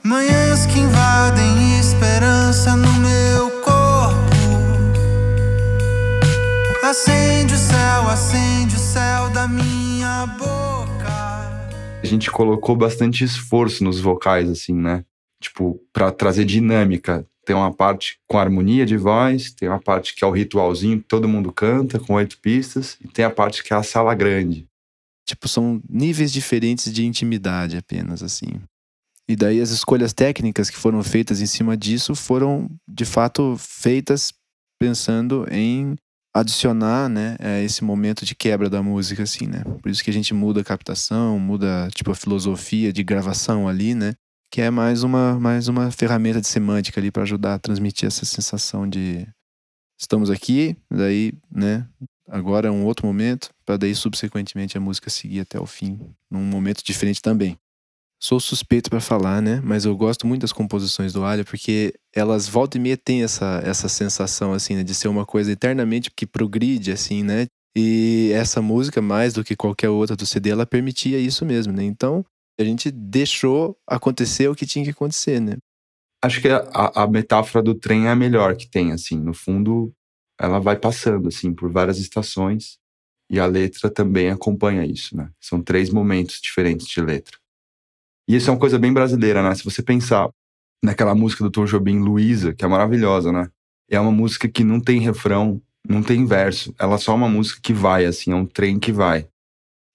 Manhãs 0.00 0.64
que 0.66 0.78
invadem 0.78 1.80
esperança 1.80 2.76
no 2.76 2.92
meu 2.92 3.50
corpo. 3.62 4.22
Acende 6.84 7.52
o 7.52 7.58
céu, 7.58 8.08
acende 8.08 8.76
o 8.76 8.78
céu 8.78 9.28
da 9.30 9.48
minha 9.48 10.24
boca. 10.38 11.50
A 12.00 12.06
gente 12.06 12.30
colocou 12.30 12.76
bastante 12.76 13.24
esforço 13.24 13.82
nos 13.82 13.98
vocais, 13.98 14.48
assim, 14.48 14.74
né? 14.74 15.04
Tipo, 15.42 15.78
para 15.92 16.10
trazer 16.10 16.44
dinâmica. 16.44 17.26
Tem 17.44 17.56
uma 17.56 17.72
parte 17.72 18.18
com 18.28 18.38
harmonia 18.38 18.86
de 18.86 18.96
voz, 18.96 19.52
tem 19.52 19.68
uma 19.68 19.80
parte 19.80 20.14
que 20.14 20.24
é 20.24 20.26
o 20.26 20.30
ritualzinho 20.30 21.02
todo 21.02 21.28
mundo 21.28 21.52
canta, 21.52 21.98
com 21.98 22.14
oito 22.14 22.38
pistas, 22.38 22.96
e 23.00 23.08
tem 23.08 23.24
a 23.24 23.30
parte 23.30 23.64
que 23.64 23.74
é 23.74 23.76
a 23.76 23.82
sala 23.82 24.14
grande. 24.14 24.66
Tipo, 25.26 25.48
são 25.48 25.82
níveis 25.88 26.32
diferentes 26.32 26.92
de 26.92 27.04
intimidade 27.04 27.76
apenas, 27.76 28.22
assim. 28.22 28.60
E 29.28 29.36
daí 29.36 29.60
as 29.60 29.70
escolhas 29.70 30.12
técnicas 30.12 30.70
que 30.70 30.76
foram 30.76 31.02
feitas 31.02 31.40
em 31.40 31.46
cima 31.46 31.76
disso 31.76 32.14
foram, 32.14 32.68
de 32.88 33.04
fato, 33.04 33.56
feitas 33.58 34.32
pensando 34.80 35.46
em 35.50 35.96
adicionar, 36.34 37.08
né, 37.08 37.36
esse 37.64 37.84
momento 37.84 38.24
de 38.24 38.34
quebra 38.34 38.70
da 38.70 38.82
música, 38.82 39.22
assim, 39.22 39.46
né? 39.46 39.62
Por 39.82 39.90
isso 39.90 40.02
que 40.02 40.10
a 40.10 40.12
gente 40.12 40.32
muda 40.32 40.60
a 40.60 40.64
captação, 40.64 41.38
muda, 41.38 41.88
tipo, 41.94 42.10
a 42.10 42.14
filosofia 42.14 42.92
de 42.92 43.02
gravação 43.02 43.68
ali, 43.68 43.94
né? 43.94 44.14
Que 44.52 44.60
é 44.60 44.70
mais 44.70 45.02
uma, 45.02 45.40
mais 45.40 45.66
uma 45.66 45.90
ferramenta 45.90 46.38
de 46.38 46.46
semântica 46.46 47.00
ali 47.00 47.10
para 47.10 47.22
ajudar 47.22 47.54
a 47.54 47.58
transmitir 47.58 48.06
essa 48.06 48.26
sensação 48.26 48.86
de 48.86 49.26
estamos 49.98 50.28
aqui, 50.28 50.76
daí, 50.90 51.32
né, 51.50 51.88
agora 52.28 52.68
é 52.68 52.70
um 52.70 52.84
outro 52.84 53.06
momento, 53.06 53.48
para 53.64 53.78
daí 53.78 53.94
subsequentemente 53.94 54.76
a 54.76 54.80
música 54.80 55.08
seguir 55.08 55.40
até 55.40 55.58
o 55.58 55.64
fim, 55.64 55.98
num 56.30 56.42
momento 56.42 56.84
diferente 56.84 57.22
também. 57.22 57.56
sou 58.20 58.38
suspeito 58.38 58.90
para 58.90 59.00
falar, 59.00 59.40
né? 59.40 59.58
Mas 59.64 59.86
eu 59.86 59.96
gosto 59.96 60.26
muito 60.26 60.42
das 60.42 60.52
composições 60.52 61.14
do 61.14 61.24
Alha 61.24 61.44
porque 61.44 61.94
elas 62.14 62.46
volta 62.46 62.76
e 62.76 62.80
meia 62.80 62.96
têm 62.96 63.22
essa, 63.22 63.62
essa 63.64 63.88
sensação 63.88 64.52
assim, 64.52 64.76
né? 64.76 64.84
de 64.84 64.94
ser 64.94 65.08
uma 65.08 65.24
coisa 65.24 65.50
eternamente 65.50 66.10
que 66.14 66.26
progride 66.26 66.92
assim, 66.92 67.22
né? 67.22 67.46
E 67.74 68.30
essa 68.34 68.60
música, 68.60 69.00
mais 69.00 69.32
do 69.32 69.42
que 69.42 69.56
qualquer 69.56 69.88
outra 69.88 70.14
do 70.14 70.26
CD, 70.26 70.50
ela 70.50 70.66
permitia 70.66 71.18
isso 71.18 71.44
mesmo, 71.46 71.72
né? 71.72 71.82
Então, 71.82 72.22
a 72.58 72.64
gente 72.64 72.90
deixou 72.90 73.76
acontecer 73.86 74.48
o 74.48 74.54
que 74.54 74.66
tinha 74.66 74.84
que 74.84 74.90
acontecer, 74.90 75.40
né? 75.40 75.56
Acho 76.24 76.40
que 76.40 76.48
a, 76.48 77.02
a 77.02 77.06
metáfora 77.06 77.62
do 77.62 77.74
trem 77.74 78.06
é 78.06 78.10
a 78.10 78.16
melhor 78.16 78.56
que 78.56 78.68
tem, 78.68 78.92
assim. 78.92 79.16
No 79.16 79.34
fundo, 79.34 79.92
ela 80.38 80.58
vai 80.60 80.76
passando, 80.76 81.28
assim, 81.28 81.52
por 81.52 81.70
várias 81.70 81.98
estações. 81.98 82.78
E 83.30 83.40
a 83.40 83.46
letra 83.46 83.90
também 83.90 84.30
acompanha 84.30 84.84
isso, 84.84 85.16
né? 85.16 85.30
São 85.40 85.62
três 85.62 85.90
momentos 85.90 86.40
diferentes 86.40 86.86
de 86.86 87.00
letra. 87.00 87.36
E 88.28 88.36
isso 88.36 88.50
é 88.50 88.52
uma 88.52 88.60
coisa 88.60 88.78
bem 88.78 88.92
brasileira, 88.92 89.42
né? 89.42 89.54
Se 89.54 89.64
você 89.64 89.82
pensar 89.82 90.28
naquela 90.84 91.14
música 91.14 91.42
do 91.42 91.50
Tom 91.50 91.64
Jobim, 91.64 91.98
Luísa, 91.98 92.52
que 92.52 92.64
é 92.64 92.68
maravilhosa, 92.68 93.32
né? 93.32 93.50
É 93.90 93.98
uma 93.98 94.12
música 94.12 94.48
que 94.48 94.62
não 94.62 94.80
tem 94.80 95.00
refrão, 95.00 95.60
não 95.88 96.02
tem 96.02 96.24
verso. 96.26 96.74
Ela 96.78 96.94
é 96.94 96.98
só 96.98 97.14
uma 97.14 97.28
música 97.28 97.60
que 97.62 97.72
vai, 97.72 98.04
assim, 98.04 98.32
é 98.32 98.34
um 98.34 98.46
trem 98.46 98.78
que 98.78 98.92
vai. 98.92 99.28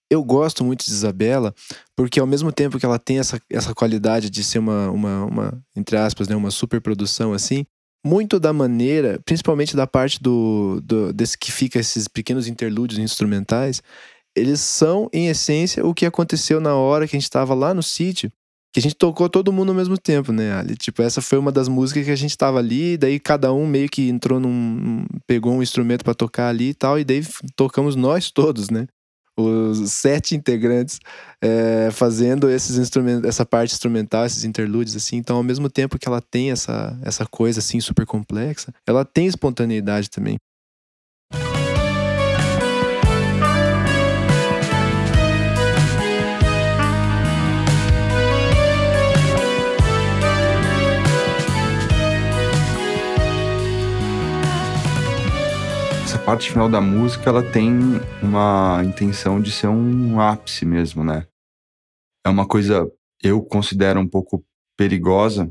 Eu 0.10 0.24
gosto 0.24 0.64
muito 0.64 0.86
de 0.86 0.92
Isabela, 0.92 1.54
porque 1.96 2.20
ao 2.20 2.28
mesmo 2.28 2.52
tempo 2.52 2.80
que 2.80 2.86
ela 2.86 2.98
tem 2.98 3.20
essa, 3.20 3.40
essa 3.50 3.74
qualidade 3.76 4.30
de 4.30 4.44
ser 4.44 4.60
uma, 4.60 4.90
uma, 4.90 5.26
uma, 5.26 5.64
entre 5.76 5.98
aspas, 5.98 6.28
né, 6.28 6.36
uma 6.36 6.52
superprodução 6.52 7.34
assim, 7.34 7.66
muito 8.06 8.40
da 8.40 8.54
maneira, 8.54 9.20
principalmente 9.26 9.76
da 9.76 9.86
parte 9.86 10.22
do, 10.22 10.80
do 10.82 11.12
desse 11.12 11.38
que 11.38 11.52
fica 11.52 11.80
esses 11.80 12.08
pequenos 12.08 12.48
interlúdios 12.48 13.00
instrumentais, 13.00 13.82
eles 14.36 14.62
são, 14.62 15.10
em 15.12 15.28
essência, 15.28 15.86
o 15.86 15.94
que 15.94 16.06
aconteceu 16.06 16.62
na 16.62 16.76
hora 16.76 17.08
que 17.08 17.16
a 17.16 17.20
gente 17.20 17.24
estava 17.24 17.54
lá 17.54 17.74
no 17.74 17.84
sítio, 17.84 18.32
que 18.72 18.80
a 18.80 18.84
gente 18.84 18.96
tocou 18.96 19.28
todo 19.28 19.52
mundo 19.52 19.70
ao 19.70 19.76
mesmo 19.76 19.98
tempo, 19.98 20.32
né, 20.32 20.54
Ali? 20.54 20.76
Tipo, 20.76 21.02
essa 21.02 21.22
foi 21.22 21.38
uma 21.38 21.52
das 21.52 21.68
músicas 21.68 22.06
que 22.06 22.12
a 22.12 22.16
gente 22.16 22.32
estava 22.32 22.60
ali, 22.60 22.98
daí 22.98 23.20
cada 23.20 23.52
um 23.52 23.66
meio 23.66 23.90
que 23.90 24.08
entrou 24.08 24.40
num. 24.40 25.06
pegou 25.26 25.54
um 25.54 25.64
instrumento 25.64 26.04
para 26.04 26.14
tocar 26.14 26.50
ali 26.50 26.70
e 26.70 26.74
tal, 26.74 27.00
e 27.00 27.04
daí 27.04 27.26
tocamos 27.56 27.96
nós 27.96 28.30
todos, 28.30 28.70
né? 28.70 28.88
Os 29.38 29.92
sete 29.92 30.36
integrantes 30.36 31.00
é, 31.42 31.90
fazendo 31.92 32.50
esses 32.50 32.78
instrumentos, 32.78 33.24
essa 33.30 33.46
parte 33.46 33.72
instrumental, 33.72 34.26
esses 34.26 34.44
interlúdios, 34.44 34.96
assim. 34.96 35.18
Então, 35.18 35.38
ao 35.38 35.44
mesmo 35.44 35.70
tempo 35.70 36.00
que 36.00 36.08
ela 36.08 36.22
tem 36.22 36.52
essa, 36.52 36.98
essa 37.04 37.26
coisa, 37.26 37.60
assim, 37.60 37.80
super 37.80 38.06
complexa, 38.06 38.74
ela 38.86 39.06
tem 39.06 39.28
espontaneidade 39.28 40.10
também. 40.10 40.38
Parte 56.28 56.52
final 56.52 56.68
da 56.68 56.82
música 56.82 57.30
ela 57.30 57.42
tem 57.42 57.72
uma 58.22 58.84
intenção 58.84 59.42
de 59.42 59.50
ser 59.50 59.68
um 59.68 60.20
ápice 60.20 60.66
mesmo, 60.66 61.02
né? 61.02 61.26
É 62.26 62.28
uma 62.28 62.46
coisa 62.46 62.92
eu 63.24 63.42
considero 63.42 63.98
um 64.02 64.08
pouco 64.08 64.46
perigosa, 64.78 65.50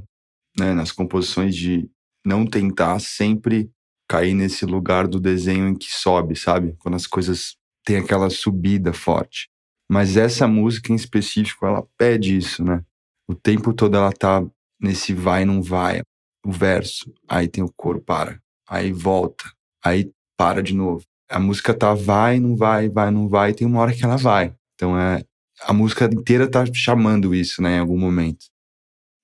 né, 0.59 0.75
nas 0.75 0.93
composições 0.93 1.57
de 1.57 1.89
não 2.27 2.45
tentar 2.45 2.99
sempre 2.99 3.71
cair 4.07 4.35
nesse 4.35 4.67
lugar 4.67 5.09
do 5.09 5.19
desenho 5.19 5.67
em 5.67 5.75
que 5.75 5.91
sobe, 5.91 6.37
sabe? 6.37 6.77
Quando 6.79 6.97
as 6.97 7.07
coisas 7.07 7.57
têm 7.83 7.97
aquela 7.97 8.29
subida 8.29 8.93
forte. 8.93 9.49
Mas 9.91 10.19
essa 10.19 10.47
música 10.47 10.93
em 10.93 10.97
específico, 10.97 11.65
ela 11.65 11.89
pede 11.97 12.37
isso, 12.37 12.63
né? 12.63 12.85
O 13.27 13.35
tempo 13.35 13.73
todo 13.73 13.97
ela 13.97 14.13
tá 14.13 14.45
nesse 14.79 15.15
vai 15.15 15.47
não 15.47 15.63
vai, 15.63 16.03
o 16.45 16.53
verso, 16.53 17.11
aí 17.27 17.49
tem 17.49 17.65
o 17.65 17.73
coro 17.75 17.99
para, 18.03 18.39
aí 18.69 18.93
volta, 18.93 19.51
aí 19.83 20.13
para 20.37 20.63
de 20.63 20.75
novo. 20.75 21.03
A 21.29 21.39
música 21.39 21.75
tá 21.75 21.95
vai, 21.95 22.39
não 22.39 22.57
vai, 22.57 22.89
vai, 22.89 23.11
não 23.11 23.29
vai, 23.29 23.51
e 23.51 23.55
tem 23.55 23.67
uma 23.67 23.81
hora 23.81 23.93
que 23.93 24.05
ela 24.05 24.17
vai. 24.17 24.55
Então 24.75 24.99
é 24.99 25.25
a 25.63 25.73
música 25.73 26.05
inteira 26.05 26.49
tá 26.49 26.65
chamando 26.73 27.35
isso, 27.35 27.63
né, 27.63 27.77
em 27.77 27.81
algum 27.81 27.99
momento. 27.99 28.47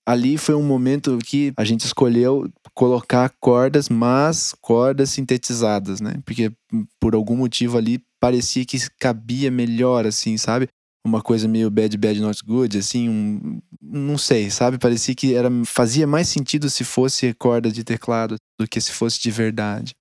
Ali 0.07 0.37
foi 0.37 0.55
um 0.57 0.63
momento 0.63 1.19
que 1.25 1.53
a 1.57 1.65
gente 1.65 1.85
escolheu 1.85 2.51
colocar 2.75 3.33
cordas, 3.39 3.89
mas 3.89 4.53
cordas 4.61 5.11
sintetizadas, 5.11 6.01
né? 6.01 6.21
Porque 6.25 6.51
por 6.99 7.15
algum 7.15 7.37
motivo 7.37 7.79
ali 7.79 8.03
parecia 8.21 8.65
que 8.65 8.79
cabia 8.99 9.49
melhor, 9.49 10.05
assim, 10.05 10.37
sabe? 10.37 10.67
Uma 11.07 11.23
coisa 11.23 11.47
meio 11.47 11.71
bad, 11.71 11.97
bad, 11.97 12.21
not 12.21 12.45
good, 12.45 12.79
assim, 12.79 13.09
um, 13.09 13.61
não 13.81 14.19
sei, 14.19 14.51
sabe? 14.51 14.77
Parecia 14.77 15.15
que 15.15 15.35
era, 15.35 15.49
fazia 15.65 16.07
mais 16.07 16.29
sentido 16.29 16.69
se 16.69 16.83
fosse 16.83 17.33
corda 17.35 17.71
de 17.71 17.85
teclado 17.85 18.37
do 18.59 18.67
que 18.67 18.81
se 18.81 18.91
fosse 18.91 19.21
de 19.21 19.31
verdade. 19.31 19.93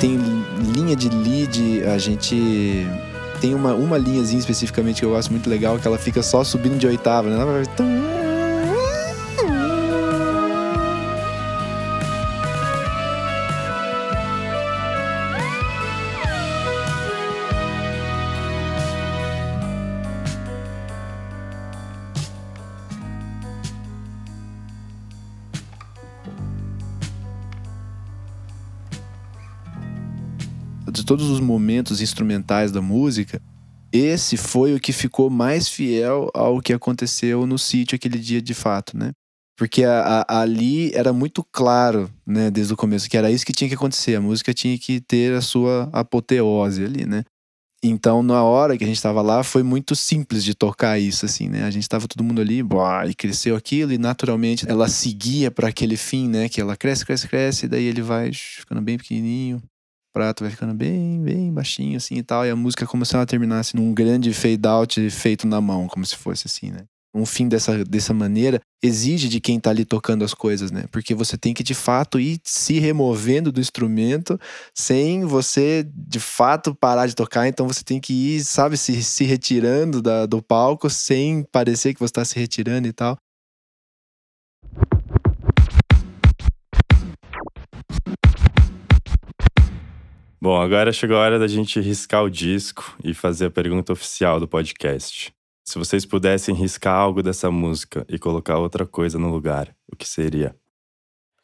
Tem 0.00 0.16
linha 0.74 0.94
de 0.94 1.08
lead, 1.08 1.84
a 1.84 1.98
gente 1.98 2.86
tem 3.40 3.54
uma, 3.54 3.74
uma 3.74 3.98
linhazinha 3.98 4.38
especificamente 4.38 5.00
que 5.00 5.04
eu 5.04 5.10
gosto 5.10 5.30
muito 5.30 5.48
legal, 5.48 5.78
que 5.78 5.86
ela 5.86 5.98
fica 5.98 6.22
só 6.22 6.42
subindo 6.44 6.78
de 6.78 6.86
oitava, 6.86 7.28
né? 7.28 7.34
Ela 7.34 7.44
vai... 7.44 8.17
todos 31.08 31.30
os 31.30 31.40
momentos 31.40 32.02
instrumentais 32.02 32.70
da 32.70 32.82
música, 32.82 33.40
esse 33.90 34.36
foi 34.36 34.74
o 34.74 34.78
que 34.78 34.92
ficou 34.92 35.30
mais 35.30 35.66
fiel 35.66 36.30
ao 36.34 36.60
que 36.60 36.70
aconteceu 36.70 37.46
no 37.46 37.58
sítio 37.58 37.96
aquele 37.96 38.18
dia 38.18 38.42
de 38.42 38.52
fato, 38.52 38.94
né? 38.94 39.12
Porque 39.56 39.84
a, 39.84 40.26
a, 40.28 40.42
ali 40.42 40.92
era 40.92 41.10
muito 41.10 41.42
claro, 41.42 42.10
né, 42.26 42.50
desde 42.50 42.74
o 42.74 42.76
começo, 42.76 43.08
que 43.08 43.16
era 43.16 43.30
isso 43.30 43.46
que 43.46 43.54
tinha 43.54 43.68
que 43.68 43.74
acontecer. 43.74 44.16
A 44.16 44.20
música 44.20 44.52
tinha 44.52 44.78
que 44.78 45.00
ter 45.00 45.32
a 45.32 45.40
sua 45.40 45.88
apoteose 45.94 46.84
ali, 46.84 47.06
né? 47.06 47.24
Então, 47.82 48.22
na 48.22 48.42
hora 48.42 48.76
que 48.76 48.84
a 48.84 48.86
gente 48.86 48.96
estava 48.96 49.22
lá, 49.22 49.42
foi 49.42 49.62
muito 49.62 49.96
simples 49.96 50.44
de 50.44 50.54
tocar 50.54 50.98
isso, 50.98 51.24
assim, 51.24 51.48
né? 51.48 51.64
A 51.64 51.70
gente 51.70 51.84
estava 51.84 52.06
todo 52.06 52.22
mundo 52.22 52.42
ali, 52.42 52.62
boa, 52.62 53.06
e 53.06 53.14
cresceu 53.14 53.56
aquilo, 53.56 53.94
e 53.94 53.98
naturalmente 53.98 54.68
ela 54.68 54.88
seguia 54.88 55.50
para 55.50 55.68
aquele 55.68 55.96
fim, 55.96 56.28
né? 56.28 56.50
Que 56.50 56.60
ela 56.60 56.76
cresce, 56.76 57.06
cresce, 57.06 57.26
cresce, 57.26 57.64
e 57.64 57.68
daí 57.68 57.84
ele 57.84 58.02
vai 58.02 58.30
ficando 58.30 58.82
bem 58.82 58.98
pequenininho, 58.98 59.62
prato 60.18 60.42
vai 60.42 60.50
ficando 60.50 60.74
bem, 60.74 61.22
bem 61.22 61.52
baixinho 61.52 61.96
assim 61.96 62.16
e 62.16 62.22
tal. 62.24 62.44
E 62.44 62.50
a 62.50 62.56
música 62.56 62.84
como 62.84 63.06
se 63.06 63.14
ela 63.14 63.24
terminasse 63.24 63.76
num 63.76 63.94
grande 63.94 64.34
fade 64.34 64.66
out 64.66 65.10
feito 65.10 65.46
na 65.46 65.60
mão, 65.60 65.86
como 65.86 66.04
se 66.04 66.16
fosse 66.16 66.48
assim, 66.48 66.72
né? 66.72 66.86
Um 67.14 67.24
fim 67.24 67.48
dessa, 67.48 67.84
dessa 67.84 68.12
maneira 68.12 68.60
exige 68.82 69.28
de 69.28 69.40
quem 69.40 69.60
tá 69.60 69.70
ali 69.70 69.84
tocando 69.84 70.24
as 70.24 70.34
coisas, 70.34 70.72
né? 70.72 70.86
Porque 70.90 71.14
você 71.14 71.38
tem 71.38 71.54
que 71.54 71.62
de 71.62 71.72
fato 71.72 72.18
ir 72.18 72.40
se 72.42 72.80
removendo 72.80 73.52
do 73.52 73.60
instrumento 73.60 74.38
sem 74.74 75.24
você 75.24 75.88
de 75.94 76.18
fato 76.18 76.74
parar 76.74 77.06
de 77.06 77.14
tocar. 77.14 77.46
Então 77.46 77.66
você 77.68 77.84
tem 77.84 78.00
que 78.00 78.12
ir, 78.12 78.44
sabe, 78.44 78.76
se, 78.76 79.02
se 79.04 79.22
retirando 79.24 80.02
da, 80.02 80.26
do 80.26 80.42
palco 80.42 80.90
sem 80.90 81.44
parecer 81.44 81.94
que 81.94 82.00
você 82.00 82.10
está 82.10 82.24
se 82.24 82.36
retirando 82.36 82.88
e 82.88 82.92
tal. 82.92 83.16
Bom, 90.40 90.60
agora 90.60 90.92
chegou 90.92 91.16
a 91.16 91.20
hora 91.20 91.36
da 91.36 91.48
gente 91.48 91.80
riscar 91.80 92.22
o 92.22 92.30
disco 92.30 92.96
e 93.02 93.12
fazer 93.12 93.46
a 93.46 93.50
pergunta 93.50 93.92
oficial 93.92 94.38
do 94.38 94.46
podcast. 94.46 95.34
Se 95.64 95.76
vocês 95.76 96.06
pudessem 96.06 96.54
riscar 96.54 96.94
algo 96.94 97.24
dessa 97.24 97.50
música 97.50 98.06
e 98.08 98.20
colocar 98.20 98.56
outra 98.56 98.86
coisa 98.86 99.18
no 99.18 99.32
lugar, 99.32 99.74
o 99.90 99.96
que 99.96 100.06
seria? 100.06 100.54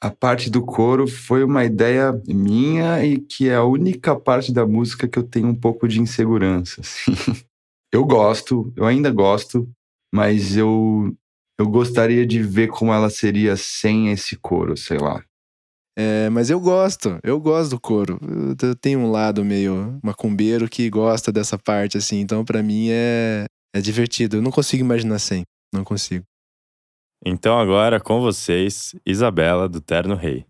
A 0.00 0.10
parte 0.10 0.48
do 0.48 0.62
coro 0.64 1.08
foi 1.08 1.42
uma 1.42 1.64
ideia 1.64 2.12
minha 2.28 3.04
e 3.04 3.18
que 3.18 3.48
é 3.48 3.56
a 3.56 3.64
única 3.64 4.14
parte 4.14 4.52
da 4.52 4.64
música 4.64 5.08
que 5.08 5.18
eu 5.18 5.24
tenho 5.24 5.48
um 5.48 5.54
pouco 5.56 5.88
de 5.88 6.00
insegurança. 6.00 6.80
Assim. 6.82 7.12
Eu 7.92 8.04
gosto, 8.04 8.72
eu 8.76 8.86
ainda 8.86 9.10
gosto, 9.10 9.68
mas 10.12 10.56
eu, 10.56 11.12
eu 11.58 11.68
gostaria 11.68 12.24
de 12.24 12.40
ver 12.40 12.68
como 12.68 12.92
ela 12.92 13.10
seria 13.10 13.56
sem 13.56 14.12
esse 14.12 14.36
coro, 14.36 14.76
sei 14.76 14.98
lá. 14.98 15.24
É, 15.96 16.28
mas 16.28 16.50
eu 16.50 16.58
gosto, 16.58 17.18
eu 17.22 17.38
gosto 17.40 17.70
do 17.70 17.80
coro. 17.80 18.18
Eu 18.60 18.74
tenho 18.74 18.98
um 18.98 19.10
lado 19.10 19.44
meio 19.44 19.98
macumbeiro 20.02 20.68
que 20.68 20.90
gosta 20.90 21.30
dessa 21.30 21.56
parte, 21.56 21.96
assim. 21.96 22.20
Então, 22.20 22.44
para 22.44 22.62
mim, 22.62 22.88
é, 22.90 23.44
é 23.74 23.80
divertido. 23.80 24.36
Eu 24.36 24.42
não 24.42 24.50
consigo 24.50 24.82
imaginar 24.82 25.18
sem. 25.18 25.44
Não 25.72 25.84
consigo. 25.84 26.24
Então 27.24 27.58
agora 27.58 27.98
com 27.98 28.20
vocês, 28.20 28.94
Isabela 29.06 29.66
do 29.66 29.80
Terno 29.80 30.14
Rei. 30.14 30.44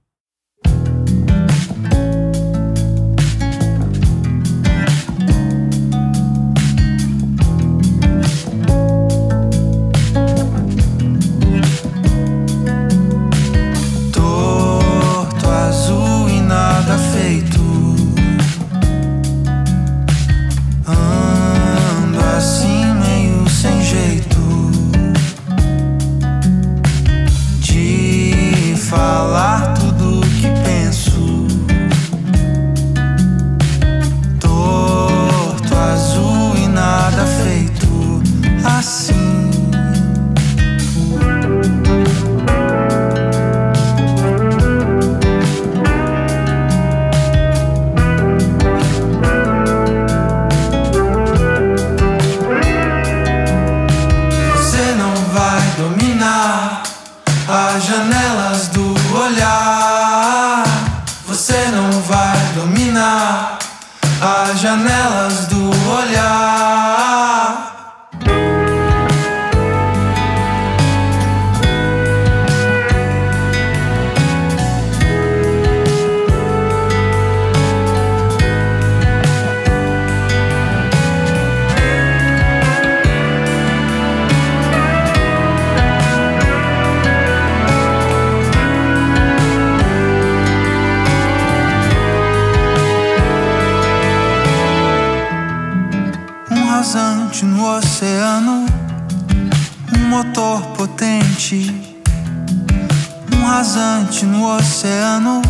Olhar. 59.24 60.64
Você 61.26 61.66
não 61.68 61.90
vai 62.02 62.38
dominar 62.54 63.58
as 64.20 64.60
janelas 64.60 65.46
do 65.46 65.53
Um 103.32 103.44
rasante 103.44 104.24
no 104.24 104.56
oceano, 104.56 105.42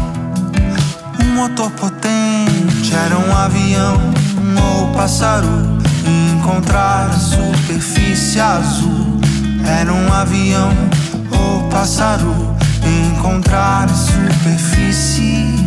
um 1.20 1.34
motor 1.34 1.70
potente. 1.72 2.94
Era 2.94 3.18
um 3.18 3.36
avião 3.36 4.00
ou 4.62 4.86
pássaro. 4.94 5.46
Encontrar 6.38 7.10
a 7.10 7.12
superfície 7.12 8.40
azul. 8.40 9.20
Era 9.66 9.92
um 9.92 10.10
avião 10.10 10.70
ou 11.30 11.68
pássaro. 11.68 12.34
Encontrar 12.82 13.84
a 13.84 13.94
superfície. 13.94 15.63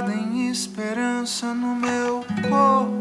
Invadem 0.00 0.48
esperança 0.50 1.52
no 1.52 1.74
meu 1.74 2.24
corpo. 2.48 3.00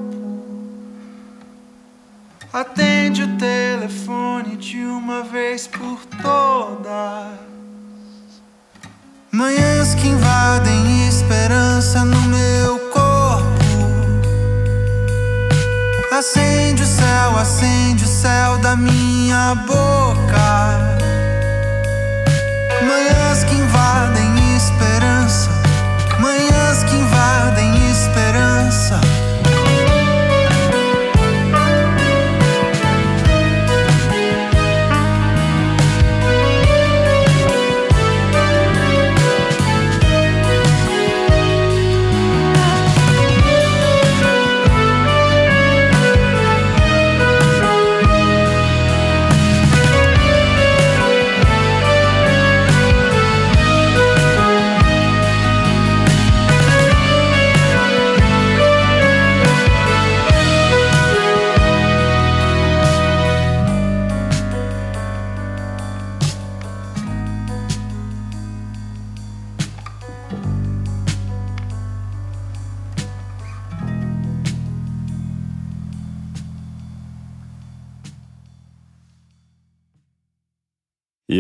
Atende 2.52 3.24
o 3.24 3.38
telefone 3.38 4.58
de 4.58 4.84
uma 4.84 5.24
vez 5.24 5.66
por 5.66 6.06
todas. 6.22 7.40
Manhãs 9.32 9.96
que 9.96 10.08
invadem 10.10 11.08
esperança 11.08 12.04
no 12.04 12.22
meu 12.24 12.80
corpo. 12.90 13.46
Acende 16.12 16.84
o 16.84 16.88
céu, 16.88 17.38
acende 17.38 18.04
o 18.04 18.08
céu 18.08 18.58
da 18.58 18.76
minha 18.76 19.56
boca. 19.56 19.88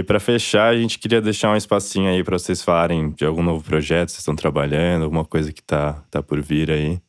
Para 0.09 0.19
fechar, 0.19 0.73
a 0.73 0.75
gente 0.75 0.97
queria 0.97 1.21
deixar 1.21 1.53
um 1.53 1.55
espacinho 1.55 2.09
aí 2.09 2.23
para 2.23 2.35
vocês 2.35 2.63
falarem 2.63 3.11
de 3.11 3.23
algum 3.23 3.43
novo 3.43 3.63
projeto 3.63 4.09
vocês 4.09 4.21
estão 4.21 4.35
trabalhando, 4.35 5.03
alguma 5.03 5.23
coisa 5.23 5.53
que 5.53 5.61
tá, 5.61 6.03
tá 6.09 6.23
por 6.23 6.41
vir 6.41 6.71
aí. 6.71 6.99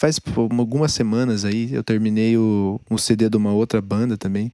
Faz 0.00 0.20
algumas 0.36 0.92
semanas 0.92 1.44
aí 1.44 1.74
eu 1.74 1.82
terminei 1.82 2.36
o, 2.36 2.80
um 2.88 2.96
CD 2.96 3.28
de 3.28 3.36
uma 3.36 3.52
outra 3.52 3.80
banda 3.82 4.16
também, 4.16 4.52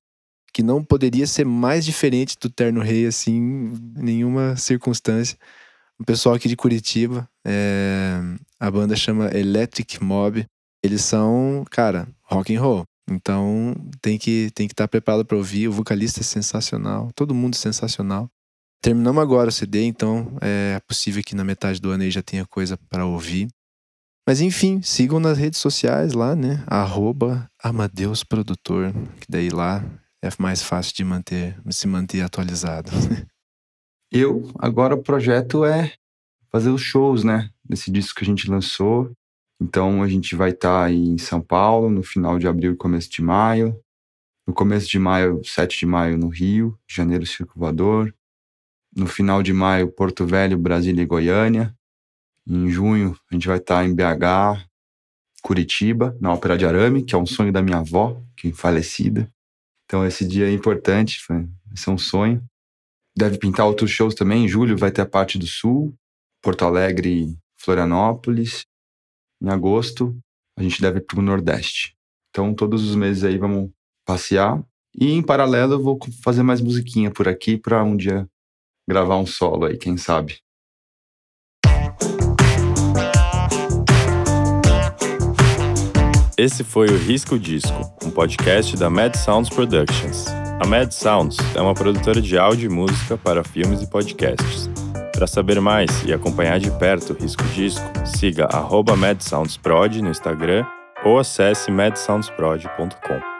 que 0.50 0.62
não 0.62 0.83
poderia 0.83 1.26
ser 1.26 1.44
mais 1.44 1.85
diferente 1.85 2.38
do 2.40 2.48
Terno 2.48 2.81
Rei, 2.81 3.07
assim, 3.07 3.37
em 3.37 4.02
nenhuma 4.02 4.57
circunstância. 4.57 5.37
O 5.98 6.04
pessoal 6.07 6.37
aqui 6.37 6.48
de 6.48 6.57
Curitiba, 6.57 7.28
é, 7.46 8.18
a 8.59 8.70
banda 8.70 8.96
chama 8.96 9.28
Electric 9.37 10.02
Mob. 10.02 10.46
Eles 10.83 11.02
são, 11.02 11.66
cara, 11.70 12.09
rock 12.22 12.57
and 12.57 12.62
roll. 12.62 12.85
Então 13.10 13.74
tem 14.00 14.18
que 14.18 14.50
tem 14.54 14.66
que 14.66 14.72
estar 14.72 14.88
preparado 14.88 15.24
para 15.24 15.36
ouvir. 15.36 15.68
O 15.68 15.72
vocalista 15.72 16.20
é 16.20 16.22
sensacional, 16.22 17.10
todo 17.14 17.34
mundo 17.34 17.54
é 17.54 17.58
sensacional. 17.58 18.30
Terminamos 18.80 19.22
agora 19.22 19.48
o 19.48 19.52
CD, 19.52 19.84
então 19.84 20.36
é 20.40 20.80
possível 20.86 21.22
que 21.24 21.34
na 21.34 21.44
metade 21.44 21.80
do 21.80 21.90
ano 21.90 22.04
aí 22.04 22.10
já 22.10 22.22
tenha 22.22 22.46
coisa 22.46 22.78
para 22.88 23.04
ouvir. 23.04 23.48
Mas 24.26 24.40
enfim, 24.40 24.82
sigam 24.82 25.18
nas 25.18 25.38
redes 25.38 25.58
sociais 25.58 26.12
lá, 26.12 26.36
né? 26.36 26.62
Arroba 26.66 27.50
Amadeus 27.62 28.22
Produtor, 28.22 28.92
que 29.20 29.26
daí 29.28 29.48
lá 29.48 29.82
é 30.22 30.28
mais 30.38 30.62
fácil 30.62 30.94
de 30.94 31.02
manter, 31.02 31.58
se 31.70 31.86
manter 31.86 32.20
atualizado. 32.20 32.90
Eu, 34.12 34.50
agora 34.58 34.94
o 34.94 35.02
projeto 35.02 35.64
é 35.64 35.92
fazer 36.50 36.70
os 36.70 36.80
shows, 36.80 37.24
né? 37.24 37.50
Desse 37.64 37.90
disco 37.90 38.18
que 38.18 38.24
a 38.24 38.26
gente 38.26 38.50
lançou. 38.50 39.12
Então 39.60 40.02
a 40.02 40.08
gente 40.08 40.36
vai 40.36 40.50
estar 40.50 40.84
aí 40.84 40.96
em 40.96 41.18
São 41.18 41.40
Paulo 41.40 41.90
no 41.90 42.02
final 42.02 42.38
de 42.38 42.46
abril 42.46 42.72
e 42.72 42.76
começo 42.76 43.10
de 43.10 43.22
maio. 43.22 43.78
No 44.46 44.54
começo 44.54 44.88
de 44.88 44.98
maio, 44.98 45.44
7 45.44 45.80
de 45.80 45.86
maio 45.86 46.16
no 46.16 46.28
Rio, 46.28 46.78
janeiro 46.88 47.26
Circo 47.26 47.58
Voador. 47.58 48.14
No 48.96 49.06
final 49.06 49.42
de 49.42 49.52
maio, 49.52 49.90
Porto 49.90 50.24
Velho, 50.24 50.56
Brasília 50.56 51.02
e 51.02 51.06
Goiânia. 51.06 51.76
Em 52.46 52.68
junho, 52.70 53.18
a 53.30 53.34
gente 53.34 53.46
vai 53.46 53.58
estar 53.58 53.84
em 53.84 53.94
BH, 53.94 54.64
Curitiba, 55.42 56.16
na 56.20 56.32
Ópera 56.32 56.56
de 56.56 56.64
Arame, 56.64 57.04
que 57.04 57.14
é 57.14 57.18
um 57.18 57.26
sonho 57.26 57.52
da 57.52 57.60
minha 57.60 57.78
avó, 57.78 58.22
que 58.36 58.48
é 58.48 58.52
falecida. 58.52 59.30
Então 59.84 60.06
esse 60.06 60.26
dia 60.26 60.48
é 60.48 60.52
importante, 60.52 61.22
vai 61.28 61.46
ser 61.74 61.90
um 61.90 61.98
sonho. 61.98 62.42
Deve 63.16 63.38
pintar 63.38 63.66
outros 63.66 63.90
shows 63.90 64.14
também. 64.14 64.44
Em 64.44 64.48
julho 64.48 64.76
vai 64.76 64.90
ter 64.90 65.02
a 65.02 65.06
parte 65.06 65.38
do 65.38 65.46
Sul, 65.46 65.94
Porto 66.40 66.64
Alegre 66.64 67.36
Florianópolis. 67.56 68.64
Em 69.40 69.48
agosto, 69.48 70.16
a 70.59 70.62
gente 70.62 70.81
deve 70.81 70.98
ir 70.98 71.07
para 71.07 71.18
o 71.18 71.22
Nordeste. 71.22 71.94
Então, 72.31 72.53
todos 72.55 72.88
os 72.88 72.94
meses 72.94 73.24
aí 73.24 73.38
vamos 73.38 73.70
passear. 74.05 74.62
E 74.94 75.12
em 75.12 75.22
paralelo, 75.22 75.74
eu 75.74 75.83
vou 75.83 75.98
fazer 76.22 76.42
mais 76.42 76.61
musiquinha 76.61 77.11
por 77.11 77.29
aqui 77.29 77.57
para 77.57 77.83
um 77.85 77.96
dia 77.96 78.29
gravar 78.88 79.16
um 79.16 79.27
solo 79.27 79.66
aí, 79.66 79.77
quem 79.77 79.96
sabe. 79.96 80.38
Esse 86.37 86.62
foi 86.62 86.88
o 86.88 86.96
Risco 86.96 87.38
Disco, 87.38 87.74
um 88.05 88.11
podcast 88.11 88.77
da 88.77 88.88
Mad 88.88 89.16
Sounds 89.16 89.51
Productions. 89.51 90.27
A 90.61 90.66
Mad 90.66 90.92
Sounds 90.92 91.37
é 91.55 91.61
uma 91.61 91.74
produtora 91.74 92.20
de 92.20 92.38
áudio 92.38 92.70
e 92.70 92.72
música 92.72 93.18
para 93.18 93.42
filmes 93.42 93.83
e 93.83 93.90
podcasts. 93.90 94.70
Para 95.18 95.26
saber 95.26 95.61
mais 95.61 96.04
e 96.04 96.12
acompanhar 96.12 96.61
de 96.61 96.70
perto 96.70 97.12
o 97.12 97.16
Risco 97.20 97.42
Disco, 97.48 97.85
siga 98.07 98.48
@madsoundsprod 98.96 100.00
no 100.00 100.11
Instagram 100.11 100.64
ou 101.04 101.18
acesse 101.18 101.72
madsoundsprod.com. 101.72 103.38